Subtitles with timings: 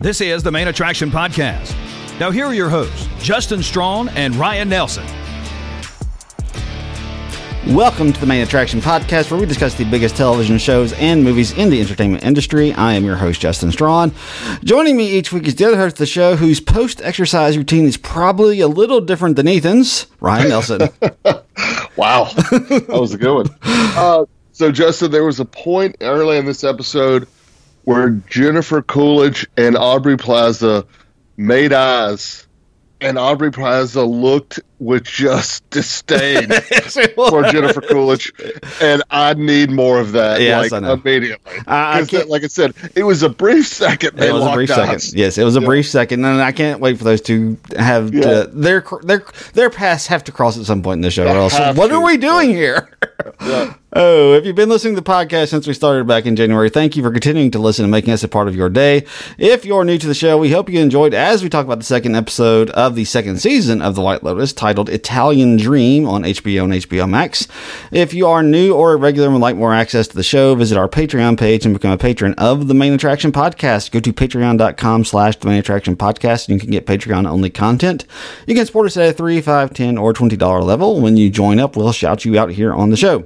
[0.00, 1.74] This is the Main Attraction Podcast.
[2.18, 5.04] Now, here are your hosts, Justin Strawn and Ryan Nelson.
[7.68, 11.52] Welcome to the Main Attraction Podcast, where we discuss the biggest television shows and movies
[11.52, 12.72] in the entertainment industry.
[12.72, 14.10] I am your host, Justin Strawn.
[14.64, 17.84] Joining me each week is the other host of the show, whose post exercise routine
[17.84, 20.80] is probably a little different than Ethan's, Ryan Nelson.
[21.96, 22.24] wow.
[22.32, 23.54] That was a good one.
[23.62, 27.28] Uh, so, Justin, there was a point early in this episode
[27.84, 30.86] where Jennifer Coolidge and Aubrey Plaza
[31.36, 32.47] made eyes,
[33.00, 36.48] and Aubrey Plaza looked with just disdain
[37.14, 38.32] for Jennifer Coolidge,
[38.80, 40.92] and I need more of that, Yes, like I know.
[40.94, 41.52] immediately.
[41.66, 44.18] I- I 'Cause can't- that- like I said, it was a brief second.
[44.22, 45.04] It was a brief eyes.
[45.04, 45.18] second.
[45.18, 45.66] Yes, it was a Yeah.
[45.66, 48.22] brief second, and I can't wait for those two to have Yeah.
[48.44, 49.24] to, their their
[49.54, 51.24] their paths have to cross at some point in the show.
[51.26, 51.94] Or else, what to.
[51.94, 52.88] are we doing here?
[53.40, 53.74] Yeah.
[53.94, 56.94] Oh, if you've been listening to the podcast since we started back in January, thank
[56.94, 59.06] you for continuing to listen and making us a part of your day.
[59.38, 61.84] If you're new to the show, we hope you enjoyed as we talk about the
[61.84, 66.64] second episode of the second season of The White Lotus titled Italian Dream on HBO
[66.64, 67.48] and HBO Max.
[67.90, 70.54] If you are new or a regular and would like more access to the show,
[70.54, 73.90] visit our Patreon page and become a patron of the Main Attraction Podcast.
[73.90, 78.04] Go to patreon.com slash the Main Attraction Podcast and you can get Patreon only content.
[78.46, 81.00] You can support us at a 3 5 10 or $20 level.
[81.00, 83.17] When you join up, we'll shout you out here on the show.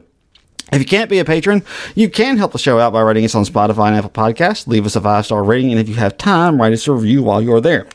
[0.73, 1.63] If you can't be a patron,
[1.95, 4.67] you can help the show out by rating us on Spotify and Apple Podcasts.
[4.67, 7.23] Leave us a five star rating, and if you have time, write us a review
[7.23, 7.87] while you're there.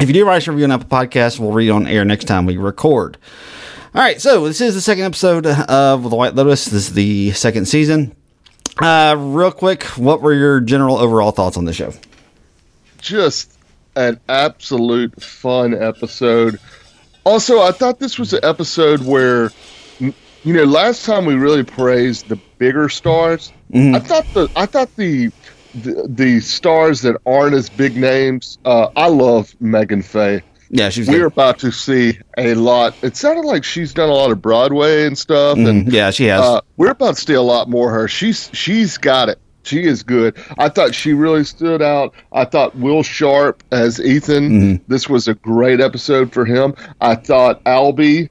[0.00, 2.04] If you do write us a review on Apple Podcasts, we'll read it on air
[2.04, 3.18] next time we record.
[3.94, 6.66] All right, so this is the second episode of The White Lotus.
[6.66, 8.14] This is the second season.
[8.80, 11.92] Uh, real quick, what were your general overall thoughts on the show?
[13.00, 13.58] just
[13.96, 16.58] an absolute fun episode.
[17.24, 19.50] Also, I thought this was an episode where,
[20.44, 23.52] you know, last time we really praised the bigger stars.
[23.74, 25.30] I thought the I thought the,
[25.74, 28.58] the the stars that aren't as big names.
[28.64, 30.42] Uh, I love Meghan Fahy.
[30.70, 31.26] Yeah, she's We're good.
[31.32, 32.94] about to see a lot.
[33.02, 36.26] It sounded like she's done a lot of Broadway and stuff, and Mhm, Yeah, she
[36.26, 36.42] has.
[36.42, 38.08] uh, we're about to see a lot more of her.
[38.08, 39.38] She's she's got it.
[39.64, 40.34] She is good.
[40.58, 42.14] I thought she really stood out.
[42.32, 44.50] I thought Will Sharpe as Ethan.
[44.50, 44.84] Mm-hmm.
[44.92, 46.74] This was a great episode for him.
[47.02, 48.30] I thought Albie,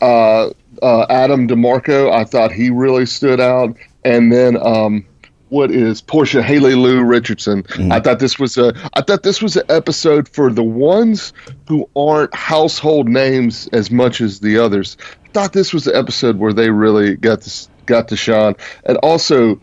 [0.00, 0.48] uh,
[0.82, 2.12] uh, Adam DeMarco.
[2.12, 3.76] I thought he really stood out.
[4.04, 5.04] And then um,
[5.48, 7.62] what is Portia Haley Lu Richardson?
[7.62, 7.92] Mm-hmm.
[7.92, 8.74] I thought this was a.
[8.94, 11.32] I thought this was an episode for the ones
[11.66, 14.96] who aren't household names as much as the others.
[15.24, 18.56] I thought this was the episode where they really got to got to shine.
[18.84, 19.60] And also,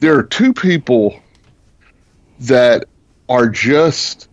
[0.00, 1.20] there are two people
[2.40, 2.84] that
[3.28, 4.28] are just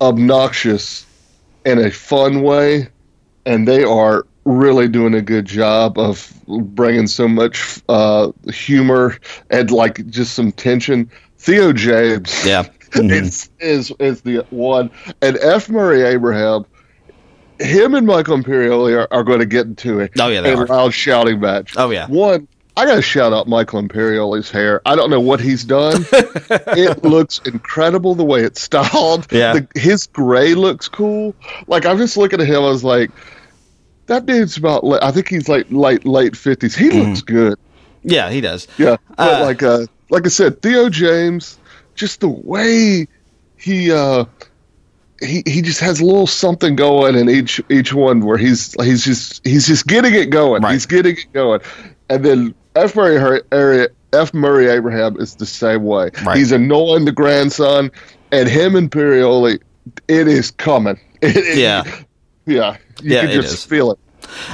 [0.00, 1.06] obnoxious
[1.64, 2.88] in a fun way,
[3.46, 9.16] and they are really doing a good job of bringing so much uh, humor
[9.50, 11.10] and like just some tension.
[11.38, 12.64] Theo James, Yeah.
[12.94, 13.10] Mhm.
[13.10, 14.88] is is is the one,
[15.20, 15.68] and F.
[15.68, 16.64] Murray Abraham.
[17.58, 20.12] Him and Michael Imperioli are, are going to get into it.
[20.18, 21.74] Oh, yeah, they a loud shouting match.
[21.76, 22.06] Oh, yeah.
[22.08, 24.82] One, I got to shout out Michael Imperioli's hair.
[24.86, 26.04] I don't know what he's done.
[26.12, 29.30] it looks incredible the way it's styled.
[29.32, 29.52] Yeah.
[29.54, 31.34] The, his gray looks cool.
[31.68, 32.56] Like I'm just looking at him.
[32.56, 33.12] I was like,
[34.06, 34.84] that dude's about.
[35.02, 36.74] I think he's like late late fifties.
[36.74, 37.58] He looks good.
[38.02, 38.66] yeah, he does.
[38.78, 38.96] Yeah.
[39.16, 41.58] But Uh, like uh, like I said, Theo James,
[41.94, 43.06] just the way
[43.56, 44.24] he uh
[45.22, 49.04] he, he just has a little something going in each each one where he's he's
[49.04, 50.62] just he's just getting it going.
[50.62, 50.72] Right.
[50.72, 51.60] He's getting it going.
[52.10, 56.10] And then F Murray area F Murray Abraham is the same way.
[56.24, 56.36] Right.
[56.36, 57.90] He's annoying the grandson
[58.32, 59.60] and him and Perioli,
[60.08, 61.00] it is coming.
[61.22, 61.84] It is- Yeah.
[62.44, 62.76] Yeah.
[63.02, 63.64] You Yeah, can it just is.
[63.64, 63.98] feel it.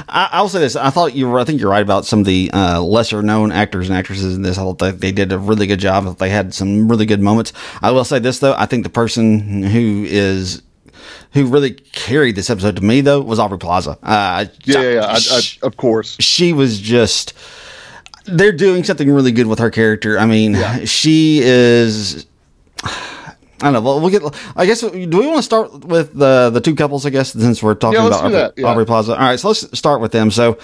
[0.08, 0.74] I, I'll say this.
[0.76, 3.52] I thought you were, I think you're right about some of the uh, lesser known
[3.52, 4.58] actors and actresses in this.
[4.58, 6.18] I thought they did a really good job.
[6.18, 7.52] They had some really good moments.
[7.80, 8.54] I will say this, though.
[8.58, 10.62] I think the person who is.
[11.34, 13.96] Who really carried this episode to me though was Aubrey Plaza.
[14.02, 15.00] Uh, Yeah, yeah, yeah.
[15.06, 16.16] I, I, of course.
[16.18, 17.34] she was just
[18.26, 20.18] they're doing something really good with her character.
[20.18, 20.84] I mean, Yeah.
[20.86, 22.26] she is
[23.60, 23.80] I don't know.
[23.82, 24.22] Well, we'll get.
[24.56, 24.80] I guess.
[24.80, 27.04] Do we want to start with the the two couples?
[27.06, 28.66] I guess since we're talking Yeah, about Aubrey, yeah.
[28.68, 29.12] Aubrey Plaza.
[29.14, 30.30] All right, so let's start with them.
[30.30, 30.58] So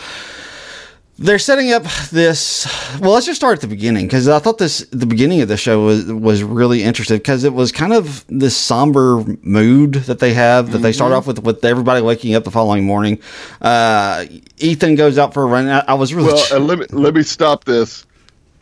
[1.19, 2.67] they're setting up this.
[3.01, 5.57] Well, let's just start at the beginning because I thought this the beginning of the
[5.57, 10.35] show was was really interesting because it was kind of this somber mood that they
[10.35, 11.19] have that they start Mm-hmm.
[11.19, 13.19] off with with everybody waking up the following morning.
[13.63, 14.27] Uh,
[14.59, 15.69] Ethan goes out for a run.
[15.69, 18.05] I, I was really Well, and let me let me stop this.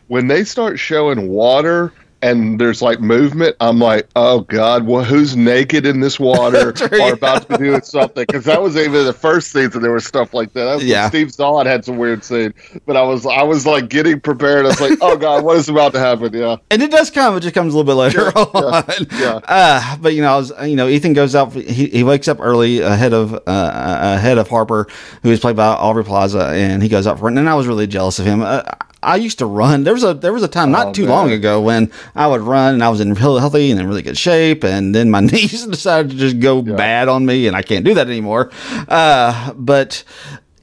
[0.07, 1.91] When they start showing water
[2.25, 7.01] and there's like movement, I'm like, oh god, well, who's naked in this water True,
[7.01, 8.25] or about to be doing something?
[8.27, 9.81] Because that was even the first season.
[9.81, 10.79] There was stuff like that.
[10.79, 11.07] that Yeah.
[11.09, 12.53] Steve Zahn had some weird scene,
[12.85, 14.65] but I was I was like getting prepared.
[14.65, 16.33] I was like, oh god, what is about to happen?
[16.33, 17.37] Yeah, and it does come.
[17.37, 19.07] It just comes a little bit later Yeah, on.
[19.19, 19.39] yeah.
[19.47, 21.53] Uh, but you know, I was you know, Ethan goes out.
[21.53, 24.87] He, he wakes up early ahead of uh, ahead of Harper,
[25.23, 27.37] who is played by Aubrey Plaza, and he goes out for it.
[27.37, 28.41] And I was really jealous of him.
[28.41, 28.63] Uh,
[29.05, 29.83] I used to run.
[29.83, 31.11] There was a there was a time not Oh, too man.
[31.11, 34.01] long ago when I would run and I was in real healthy and in really
[34.01, 37.61] good shape, and then my knees decided to just go bad on me, and I
[37.61, 38.51] can't do that anymore.
[38.87, 40.03] Uh, but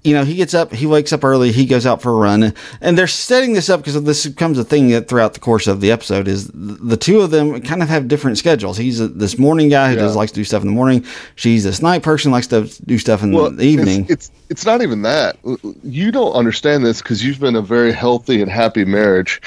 [0.05, 2.53] you know, he gets up, he wakes up early, he goes out for a run,
[2.81, 5.81] and they're setting this up because this becomes a thing that throughout the course of
[5.81, 8.77] the episode is the two of them kind of have different schedules.
[8.77, 10.03] He's a, this morning guy who Yeah.
[10.03, 11.05] does likes to do stuff in the morning.
[11.37, 14.07] She's this night person likes to do stuff in the evening.
[14.09, 15.37] It's, it's it's not even that.
[15.85, 19.41] You don't understand this because you've been a very healthy and happy marriage.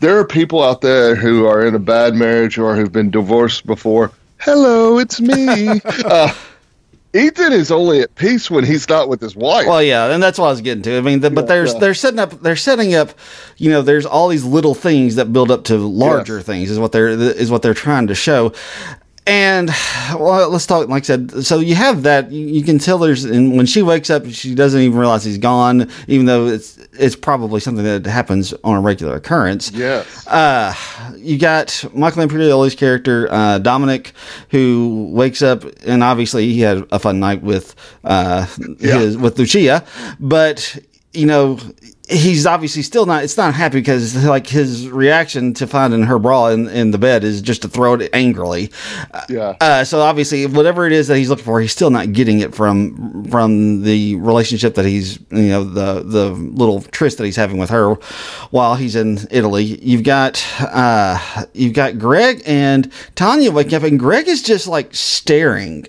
[0.00, 3.64] There are people out there who are in a bad marriage or who've been divorced
[3.66, 4.10] before.
[4.38, 5.80] Hello, it's me.
[6.04, 6.34] uh,
[7.12, 9.66] Ethan is only at peace when he's not with his wife.
[9.66, 10.96] Well, yeah, and that's what I was getting to.
[10.96, 11.80] I mean, the, but Yeah, there's yeah.
[11.80, 13.10] they're setting up they're setting up,
[13.56, 16.46] you know, there's all these little things that build up to larger Yes.
[16.46, 18.52] things is what they're is what they're trying to show.
[19.26, 19.70] And
[20.14, 20.88] well, let's talk.
[20.88, 22.32] Like I said, so you have that.
[22.32, 25.90] You, can tell there's, and when she wakes up, she doesn't even realize he's gone,
[26.08, 29.70] even though it's it's probably something that happens on a regular occurrence.
[29.72, 30.04] Yeah.
[30.26, 30.74] Uh,
[31.16, 34.12] you got Michael Imperioli's character, uh, Dominic,
[34.50, 37.74] who wakes up and obviously he had a fun night with,
[38.04, 38.46] uh,
[38.78, 39.84] his, with Lucia,
[40.18, 40.78] but,
[41.12, 41.58] you know,
[42.10, 46.48] he's obviously still not, it's not happy because like his reaction to finding her bra
[46.48, 48.70] in, in the bed is just to throw it angrily.
[49.28, 49.56] yeah.
[49.60, 52.54] Uh, so obviously, whatever it is that he's looking for, he's still not getting it
[52.54, 57.58] from from the relationship that he's you know the the little tryst that he's having
[57.58, 57.94] with her
[58.50, 59.64] while he's in Italy.
[59.64, 64.94] You've got uh, you've got Greg and Tanya waking up, and Greg is just like
[64.94, 65.86] staring.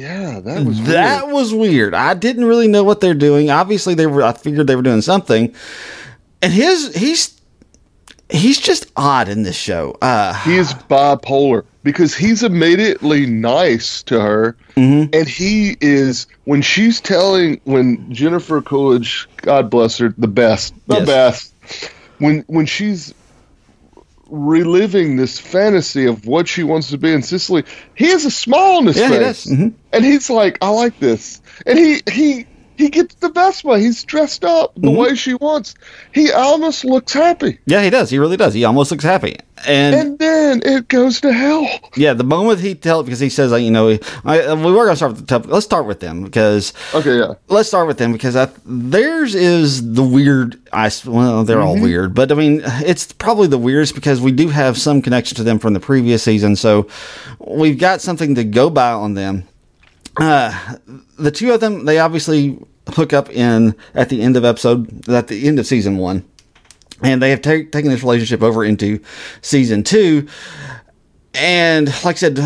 [0.00, 1.34] Yeah, that was That weird.
[1.34, 1.94] was weird.
[1.94, 3.50] I didn't really know what they're doing.
[3.50, 4.22] Obviously, they were.
[4.22, 5.54] I figured they were doing something,
[6.42, 7.40] and his he's
[8.30, 9.96] he's just odd in this show.
[10.02, 15.12] Uh, He is bipolar because he's immediately nice to her, Mm-hmm.
[15.12, 20.96] and he is when she's telling when Jennifer Coolidge, God bless her, the best, the
[20.98, 21.06] Yes.
[21.06, 21.90] best.
[22.18, 23.12] When when she's
[24.28, 27.64] reliving this fantasy of what she wants to be in Sicily,
[27.94, 29.52] he has a smile on his Yeah, he face, does.
[29.54, 29.72] Mhm.
[29.92, 32.46] and he's like, "I like this," and he he.
[32.76, 33.76] He gets the Vespa.
[33.80, 34.96] He's dressed up the Mm-hmm.
[34.96, 35.74] way she wants.
[36.12, 37.58] He almost looks happy.
[37.66, 38.08] yeah, he does.
[38.08, 38.54] He really does.
[38.54, 39.34] He almost looks happy.
[39.66, 41.66] And And then it goes to hell.
[41.96, 44.96] Yeah, the moment he tells because he says, like, you know, I, we were gonna
[44.96, 45.46] start with the top.
[45.46, 47.34] Let's start with them because Okay, yeah.
[47.48, 50.60] let's start with them because I, theirs is the weird.
[50.72, 54.48] I well, they're all weird, but I mean, it's probably the weirdest because we do
[54.48, 56.86] have some connection to them from the previous season, so
[57.38, 59.44] we've got something to go by on them.
[60.20, 60.76] Uh,
[61.18, 62.58] the two of them, they obviously
[62.88, 66.24] hook up in at the end of episode at the end of season one,
[67.02, 69.00] and they have ta- taken this relationship over into
[69.42, 70.26] season two.
[71.34, 72.38] And like I said,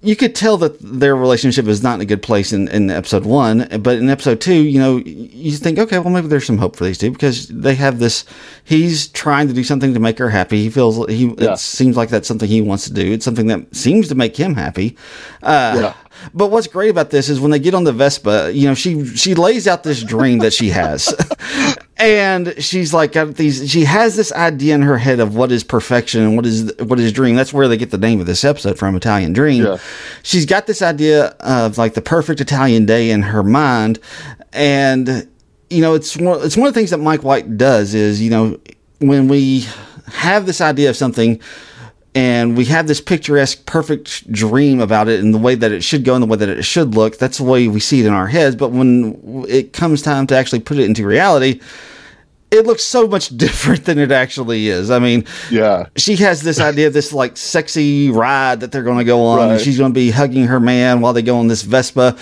[0.00, 3.26] you could tell that their relationship is not in a good place in, in episode
[3.26, 6.76] one, but in episode two, you know, you think, okay, well, maybe there's some hope
[6.76, 8.24] for these two because they have this.
[8.62, 10.62] He's trying to do something to make her happy.
[10.62, 11.26] He feels he.
[11.38, 11.54] Yeah.
[11.54, 13.12] It seems like that's something he wants to do.
[13.12, 14.96] It's something that seems to make him happy.
[15.42, 15.94] Uh, Yeah.
[16.34, 19.04] But what's great about this is when they get on the Vespa, you know, she
[19.16, 21.14] she lays out this dream that she has.
[21.98, 25.64] and she's like got these she has this idea in her head of what is
[25.64, 27.34] perfection and what is what is dream.
[27.34, 29.64] That's where they get the name of this episode from Italian Dream.
[29.64, 29.78] Yeah.
[30.22, 33.98] She's got this idea of like the perfect Italian day in her mind
[34.52, 35.28] and
[35.70, 38.30] you know, it's one it's one of the things that Mike White does is, you
[38.30, 38.58] know,
[39.00, 39.66] when we
[40.12, 41.40] have this idea of something
[42.18, 46.02] and we have this picturesque, perfect dream about it and the way that it should
[46.04, 47.16] go and the way that it should look.
[47.16, 48.56] That's the way we see it in our heads.
[48.56, 51.60] But when it comes time to actually put it into reality,
[52.50, 54.90] it looks so much different than it actually is.
[54.90, 55.86] I mean, Yeah.
[55.96, 59.50] she has this idea of this like sexy ride that they're going to go on,
[59.52, 62.16] and she's going to be hugging her man while they go on this Vespa.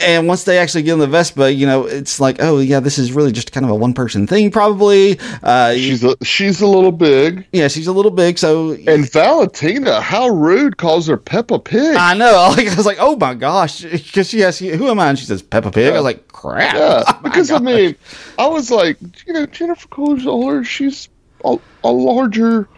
[0.00, 2.98] And once they actually get in the Vespa, you know, it's like, oh yeah, this
[2.98, 5.18] is really just kind of a one person thing, probably.
[5.42, 7.46] Uh, she's a, she's a little big.
[7.52, 8.38] Yeah, she's a little big.
[8.38, 11.96] So and Valentina, how rude, calls her Peppa Pig.
[11.96, 12.54] I know.
[12.56, 15.10] I was like, oh my gosh, because she has who am I?
[15.10, 15.86] And she says Peppa Pig.
[15.86, 15.90] Yeah.
[15.90, 16.74] I was like, crap.
[16.74, 17.60] Yeah, oh because gosh.
[17.60, 17.96] I mean,
[18.38, 20.64] I was like, you know, Jennifer Coolidge older.
[20.64, 21.08] She's
[21.44, 22.68] a, a larger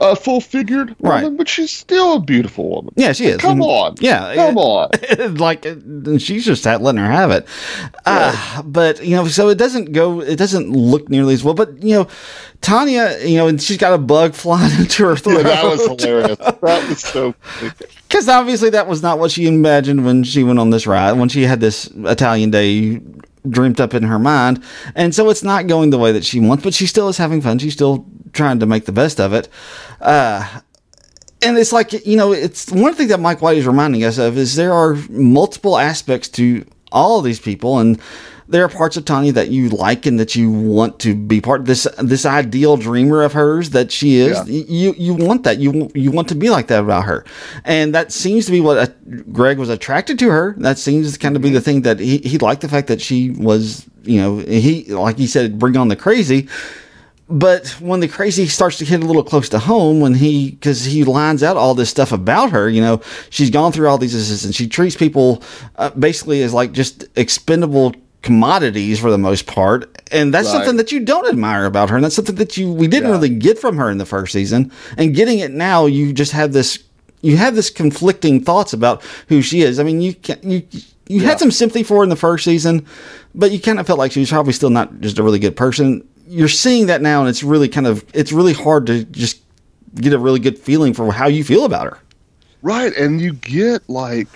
[0.00, 1.36] a full figured woman, right.
[1.36, 2.92] but she's still a beautiful woman.
[2.96, 3.38] Yeah, she is.
[3.38, 3.94] Come and, on.
[4.00, 4.34] Yeah.
[4.34, 4.90] Come on.
[5.36, 5.64] like,
[6.18, 7.46] she's just letting her have it.
[8.06, 11.54] Uh, but, you know, so it doesn't go, it doesn't look nearly as well.
[11.54, 12.08] But, you know,
[12.60, 15.38] Tanya, you know, and she's got a bug flying into her throat.
[15.38, 16.38] Yeah, that was hilarious.
[16.38, 17.34] that was so
[18.08, 21.28] Because obviously that was not what she imagined when she went on this ride, when
[21.28, 23.00] she had this Italian day
[23.48, 24.62] dreamed up in her mind.
[24.94, 27.40] And so it's not going the way that she wants, but she still is having
[27.40, 27.58] fun.
[27.58, 29.48] She's still trying to make the best of it.
[30.00, 30.60] Uh,
[31.42, 34.36] and it's like, you know, it's one thing that Mike White is reminding us of
[34.36, 37.78] is there are multiple aspects to all of these people.
[37.78, 38.00] And
[38.48, 41.60] there are parts of Tanya that you like and that you want to be part
[41.60, 44.38] of this this ideal dreamer of hers that she is.
[44.48, 44.64] Yeah.
[44.68, 45.58] You you want that.
[45.58, 47.24] You you want to be like that about her,
[47.64, 48.86] and that seems to be what uh,
[49.32, 50.54] Greg was attracted to her.
[50.58, 53.02] That seems to kind of be the thing that he he liked the fact that
[53.02, 56.48] she was you know he like he said bring on the crazy.
[57.30, 60.84] But when the crazy starts to hit a little close to home, when he, because
[60.84, 64.14] he lines out all this stuff about her, you know, she's gone through all these
[64.14, 64.56] assistants.
[64.56, 65.42] She treats people
[65.76, 70.54] uh, basically as like just expendable commodities for the most part and that's right.
[70.54, 73.14] something that you don't admire about her and that's something that you we didn't yeah.
[73.14, 76.52] really get from her in the first season and getting it now you just have
[76.52, 76.82] this
[77.22, 80.62] you have this conflicting thoughts about who she is i mean you can't, you
[81.06, 81.28] you yeah.
[81.28, 82.84] had some sympathy for her in the first season
[83.36, 85.56] but you kind of felt like she was probably still not just a really good
[85.56, 89.40] person you're seeing that now and it's really kind of it's really hard to just
[89.94, 91.98] get a really good feeling for how you feel about her
[92.62, 94.28] right and you get like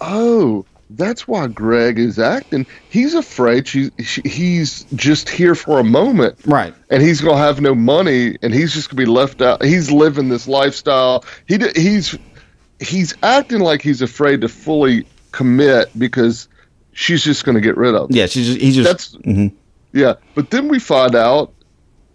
[0.00, 0.64] oh
[0.96, 2.66] that's why Greg is acting.
[2.90, 6.74] He's afraid she, she, he's just here for a moment, right?
[6.90, 9.64] And he's gonna have no money, and he's just gonna be left out.
[9.64, 11.24] He's living this lifestyle.
[11.46, 12.16] He he's
[12.80, 16.48] he's acting like he's afraid to fully commit because
[16.92, 18.10] she's just gonna get rid of.
[18.10, 18.16] Him.
[18.16, 18.88] Yeah, she's just, he's just.
[18.88, 19.56] That's mm-hmm.
[19.92, 21.52] Yeah, but then we find out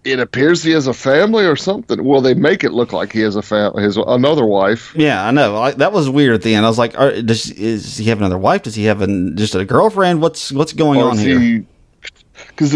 [0.04, 2.04] it appears he has a family or something.
[2.04, 4.94] Well, they make it look like he has a family, his another wife.
[4.96, 5.58] Yeah, I know.
[5.58, 6.66] I, that was weird at the end.
[6.66, 8.64] I was like, are, does is he have another wife?
[8.64, 10.22] Does he have an, just a girlfriend?
[10.22, 11.66] What's what's going or on here?
[12.50, 12.76] Because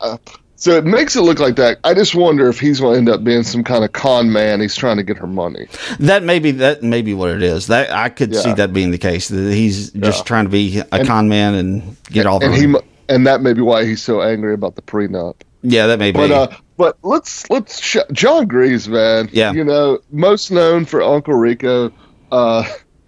[0.00, 0.16] uh,
[0.56, 1.78] so it makes it look like that.
[1.84, 4.60] I just wonder if he's going to end up being some kind of con man.
[4.60, 5.68] He's trying to get her money.
[5.98, 7.66] That may be that may be what it is.
[7.68, 8.40] That I could yeah.
[8.40, 9.28] see that being the case.
[9.28, 10.24] That he's just yeah.
[10.24, 12.42] trying to be a and, con man and get all.
[12.44, 12.74] And he
[13.10, 15.34] and that may be why he's so angry about the prenup.
[15.62, 16.32] Yeah, that may but, be.
[16.32, 19.28] Uh, but let's let's sh- Jon Gries, man.
[19.32, 21.92] Yeah, you know, most known for Uncle Rico.
[22.32, 22.64] Uh,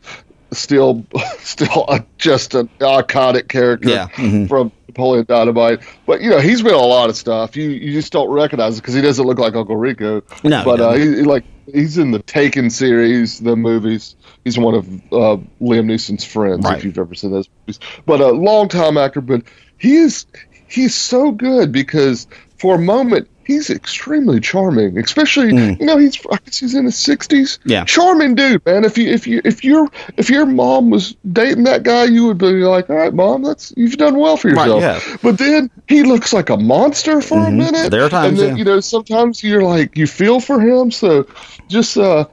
[0.53, 1.07] still,
[1.39, 4.09] still a, just an iconic character yeah.
[4.09, 4.47] mm-hmm.
[4.47, 5.81] from Napoleon Dynamite.
[6.05, 7.57] But you know, he's been a lot of stuff.
[7.57, 10.23] You you just don't recognize it because he doesn't look like Uncle Rico.
[10.45, 10.91] No, but no.
[10.91, 14.17] Uh, he, he, like he's in the Taken series, the movies.
[14.45, 16.77] He's one of uh, Liam Neeson's friends, right.
[16.77, 17.81] if you've ever seen those movies.
[18.05, 19.43] But a long time actor, but
[19.83, 20.27] he is
[20.69, 24.99] he's so good because for a moment he's extremely charming.
[24.99, 25.79] Especially, mm.
[25.81, 27.59] you know, he's I guess he's in his sixties.
[27.65, 28.85] Yeah, charming dude, man.
[28.85, 32.39] If you if you if your if your mom was dating that guy, you would
[32.39, 34.83] be like, all right, mom, that's you've done well for yourself.
[34.83, 35.17] Right, yeah.
[35.23, 37.61] But then he looks like a monster for mm-hmm.
[37.61, 37.91] a minute.
[37.91, 38.59] There are times, and then, yeah.
[38.59, 40.91] you know, sometimes you're like you feel for him.
[40.91, 41.27] So
[41.69, 42.27] just uh,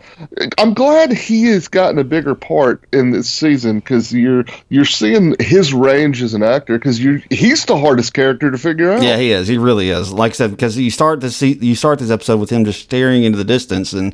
[0.57, 5.35] I'm glad he has gotten a bigger part in this season because you're you're seeing
[5.39, 9.01] his range as an actor because you he's the hardest character to figure out.
[9.01, 9.47] Yeah, he is.
[9.47, 10.11] He really is.
[10.11, 12.81] Like I said, because you start to see you start this episode with him just
[12.81, 14.13] staring into the distance and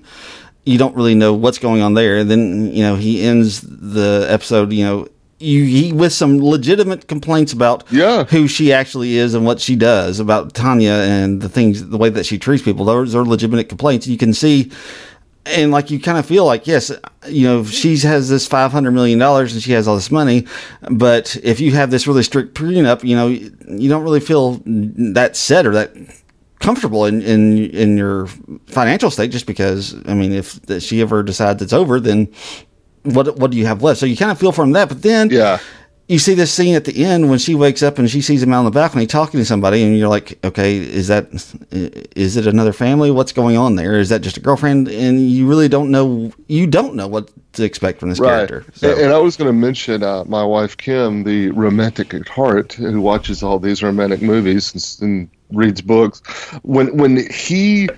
[0.65, 2.18] you don't really know what's going on there.
[2.18, 4.72] And then you know he ends the episode.
[4.72, 5.08] You know
[5.39, 8.25] you he, with some legitimate complaints about yeah.
[8.25, 12.10] who she actually is and what she does about Tanya and the things the way
[12.10, 12.86] that she treats people.
[12.86, 14.06] Those are legitimate complaints.
[14.06, 14.72] You can see
[15.48, 16.92] and like you kind of feel like yes
[17.27, 20.48] you know she has this 500 million dollars and she has all this money
[20.89, 25.36] but if you have this really strict prenup you know you don't really feel that
[25.36, 25.94] set or that
[26.65, 28.25] comfortable in in in your
[28.65, 32.27] financial state just because i mean if she ever decides it's over then
[33.03, 34.00] what what do you have left?
[34.00, 35.60] So you kind of feel from that but then yeah
[36.08, 38.54] you see this scene at the end when she wakes up and she sees him
[38.54, 41.28] out on the balcony talking to somebody, and you're like, okay, is that
[42.16, 43.10] is it another family?
[43.10, 44.00] What's going on there?
[44.00, 44.88] Is that just a girlfriend?
[44.88, 46.32] And you really don't know.
[46.48, 48.48] You don't know what to expect from this right.
[48.48, 48.72] character.
[48.76, 48.96] So.
[49.02, 53.02] And I was going to mention uh, my wife Kim, the romantic at heart, who
[53.02, 56.22] watches all these romantic movies and, and reads books.
[56.62, 57.90] When when he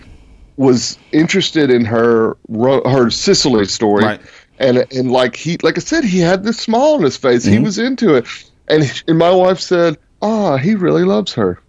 [0.56, 4.06] was interested in her her Sicily story.
[4.06, 4.22] Right
[4.60, 7.44] and and like he like I said, he had this smile on his face.
[7.46, 7.54] Mm-hmm.
[7.54, 8.26] He was into it.
[8.68, 11.60] and and my wife said, "Ah, he really loves her."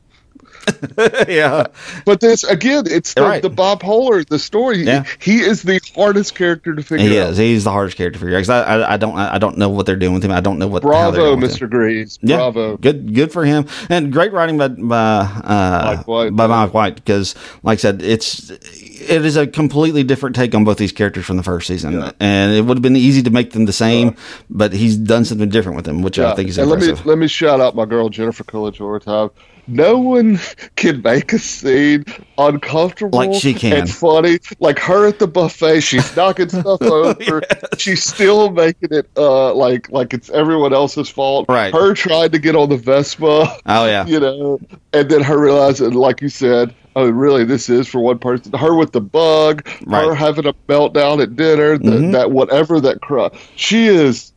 [1.28, 1.64] yeah.
[2.04, 3.40] But this again, it's the, Right.
[3.40, 4.83] the Bob Holler, the story.
[4.83, 5.04] Yeah.
[5.18, 7.11] He is the hardest character to figure out.
[7.11, 7.30] He out.
[7.30, 7.38] is.
[7.38, 9.16] He's the hardest character to figure out 'cause I, I, I don't.
[9.16, 10.30] I don't know what they're doing with him.
[10.30, 10.83] I don't know what.
[10.83, 11.68] Bravo, going with him.
[11.68, 11.71] Mr.
[11.71, 12.18] Greaves.
[12.21, 12.76] Yeah, Bravo.
[12.76, 16.47] Good, good for him, and great writing by by uh, Mike White, by.
[16.47, 18.50] Mike White because, like I said, it's
[19.00, 22.12] it is a completely different take on both these characters from the first season, Yeah.
[22.20, 24.16] and it would have been easy to make them the same,
[24.50, 27.04] but he's done something different with them, which I think is and let impressive.
[27.04, 29.30] me let me shout out my girl Jennifer Coolidge more time.
[29.70, 30.40] No one
[30.76, 32.06] can make a scene
[32.38, 33.74] uncomfortable Like she can.
[33.80, 34.38] and funny.
[34.60, 37.42] Like her at the buffet, she's knocking stuff over.
[37.76, 41.46] She's still making it uh like like it's everyone else's fault.
[41.48, 41.72] Right.
[41.74, 43.58] Her trying to get on the Vespa.
[43.66, 44.58] oh yeah, you know,
[44.92, 48.52] and then her realizing, like you said, oh, really, this is for one person.
[48.52, 52.12] Her with the bug, her having a meltdown at dinner, the, Mhm.
[52.12, 53.30] that whatever that cry.
[53.56, 54.32] She is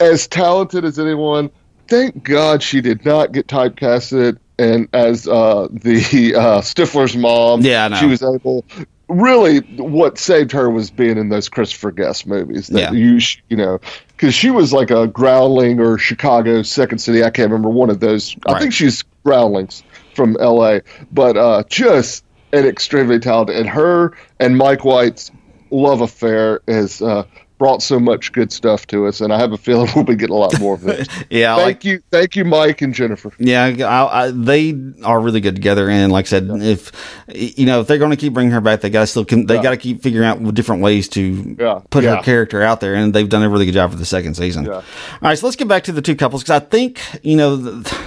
[0.00, 1.50] as talented as anyone.
[1.88, 7.60] Thank God she did not get typecasted and as uh, the uh, Stifler's mom.
[7.62, 8.64] Yeah, she was able.
[9.08, 12.68] Really, what saved her was being in those Christopher Guest movies.
[12.68, 12.92] That Yeah.
[12.92, 17.22] you sh- you know, because she was like a Growling or Chicago Second City.
[17.22, 18.34] I can't remember one of those.
[18.46, 19.82] I think she's Groundlings
[20.14, 20.82] from L.A.
[21.12, 25.30] But uh, just an extremely talented, and her and Mike White's
[25.70, 27.24] love affair has uh,
[27.56, 30.34] brought so much good stuff to us, and I have a feeling we'll be getting
[30.34, 31.08] a lot more of it.
[31.30, 31.54] yeah.
[31.56, 33.32] thank Like you, thank you, Mike and Jennifer.
[33.38, 35.88] Yeah, I, I, they are really good together.
[35.88, 36.92] And like I said, if
[37.28, 39.46] you know if they're going to keep bringing her back, they got to still con-
[39.46, 39.62] they Yeah.
[39.62, 42.16] got to keep figuring out different ways to Yeah, put yeah.
[42.16, 42.94] her character out there.
[42.94, 44.64] And they've done a really good job for the second season.
[44.66, 44.72] Yeah.
[44.72, 44.82] All
[45.22, 47.56] right, so let's get back to the two couples because I think you know.
[47.56, 47.98] The,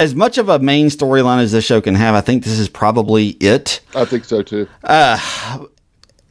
[0.00, 2.68] as much of a main storyline as this show can have, I think this is
[2.68, 3.80] probably it.
[3.94, 4.66] I think so too.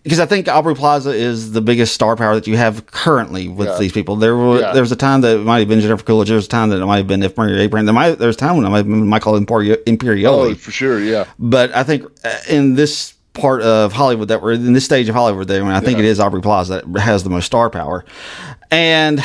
[0.03, 3.67] because I think Aubrey Plaza is the biggest star power that you have currently with
[3.67, 3.77] Yeah.
[3.77, 4.15] these people.
[4.15, 4.73] There was Yeah.
[4.73, 6.29] there was a time that it might have been Jennifer Coolidge.
[6.29, 7.85] There was a time that it might have been if Murray Abraham.
[7.85, 10.25] There might there was a time when it might have been Michael Imperioli.
[10.25, 11.25] Oh, for sure, yeah.
[11.37, 15.15] But I think uh, in this part of Hollywood that we're in this stage of
[15.15, 16.05] Hollywood, there, I, mean, I think Yeah.
[16.05, 18.03] it is Aubrey Plaza that has the most star power.
[18.71, 19.19] And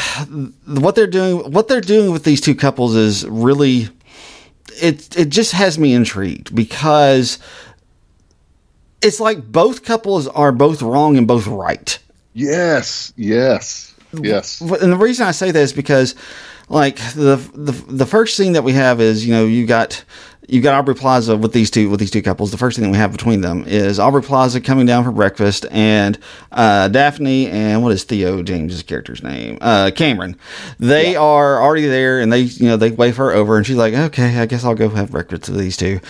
[0.67, 3.89] what they're doing, what they're doing with these two couples is really,
[4.81, 7.39] it it just has me intrigued because
[9.03, 11.99] it's like both couples are both wrong and both right.
[12.33, 14.61] Yes, yes, yes.
[14.61, 16.15] And the reason I say that is because,
[16.69, 20.05] like the the the first scene that we have is you know you got
[20.49, 22.51] you got Aubrey Plaza with these two with these two couples.
[22.51, 25.67] The first thing that we have between them is Aubrey Plaza coming down for breakfast
[25.71, 26.19] and
[26.53, 29.59] uh, Daphne and what is Theo James's character's name?
[29.61, 30.37] Uh, Cameron.
[30.79, 33.95] They are already there and they you know they wave her over and she's like
[33.95, 36.01] okay I guess I'll go have breakfast with these two.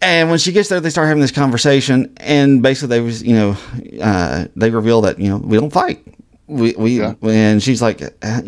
[0.00, 3.36] And when she gets there, they start having this conversation, and basically they was, you
[3.36, 3.56] know,
[4.02, 6.04] uh, they reveal that you know we don't fight.
[6.48, 7.14] We we Yeah.
[7.22, 8.00] and she's like,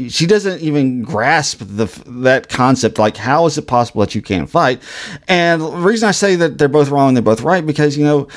[0.09, 2.99] she doesn't even grasp the that concept.
[2.99, 4.83] Like, how is it possible that you can't fight?
[5.29, 8.05] And the reason I say that they're both wrong, and they're both right, because you
[8.05, 8.29] know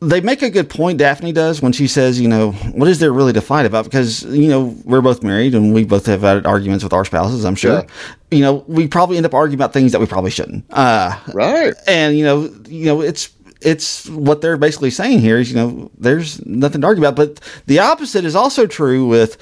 [0.00, 0.98] they make a good point.
[0.98, 3.84] Daphne does when she says, you know, what is there really to fight about?
[3.84, 7.44] Because you know we're both married and we both have had arguments with our spouses.
[7.44, 7.72] I'm sure.
[7.80, 7.86] Yeah.
[8.30, 10.64] You know, we probably end up arguing about things that we probably shouldn't.
[10.70, 11.72] Uh, Right.
[11.86, 13.28] and you know, you know, it's
[13.60, 17.16] it's what they're basically saying here is you know there's nothing to argue about.
[17.16, 19.36] But the opposite is also true with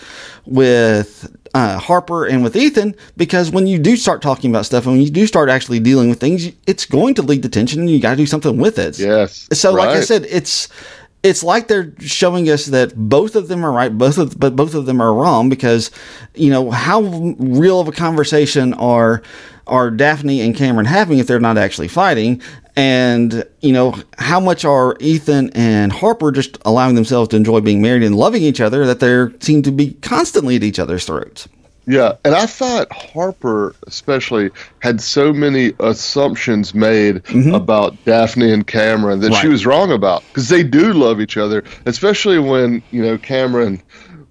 [0.47, 4.95] with uh, Harper and with Ethan because when you do start talking about stuff and
[4.95, 7.91] when you do start actually dealing with things, it's going to lead to tension and
[7.91, 8.99] you got to do something with it.
[8.99, 9.49] Yes.
[9.53, 10.69] So, like I said, it's
[11.27, 14.75] it's like they're showing us that both of them are right, both of but both
[14.75, 15.91] of them are wrong because
[16.35, 17.03] you know how
[17.39, 19.23] real of a conversation are
[19.67, 22.41] are Daphne and Cameron having if they're not actually fighting,
[22.77, 27.83] and you know how much are Ethan and Harper just allowing themselves to enjoy being
[27.83, 31.49] married and loving each other that they seem to be constantly at each other's throats.
[31.87, 37.23] Yeah, and I thought Harper especially had so many assumptions made
[37.55, 39.53] about Daphne and Cameron that she Mm-hmm.
[39.53, 43.81] Was wrong about because they do love each other, especially when you know Cameron,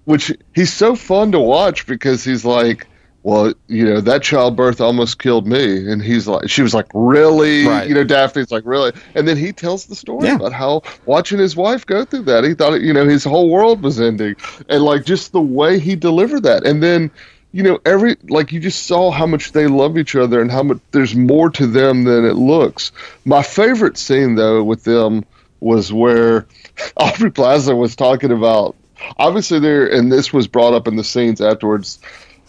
[0.04, 2.86] which he's so fun to watch because he's like.
[3.22, 7.66] Well, you know that childbirth almost killed me, and he's like, she was like, really,
[7.66, 7.88] Right.
[7.88, 10.36] you know, Daphne's like, really, and then he tells the story Yeah.
[10.36, 13.82] about how watching his wife go through that, he thought, you know, his whole world
[13.82, 14.36] was ending,
[14.68, 17.10] and like just the way he delivered that, and then
[17.56, 20.62] you know, every like you just saw how much they love each other and how
[20.62, 22.92] much there's more to them than it looks.
[23.24, 25.24] My favorite scene though with them
[25.58, 26.46] was where
[26.98, 28.76] Aubrey Plaza was talking about
[29.16, 31.98] obviously there and this was brought up in the scenes afterwards.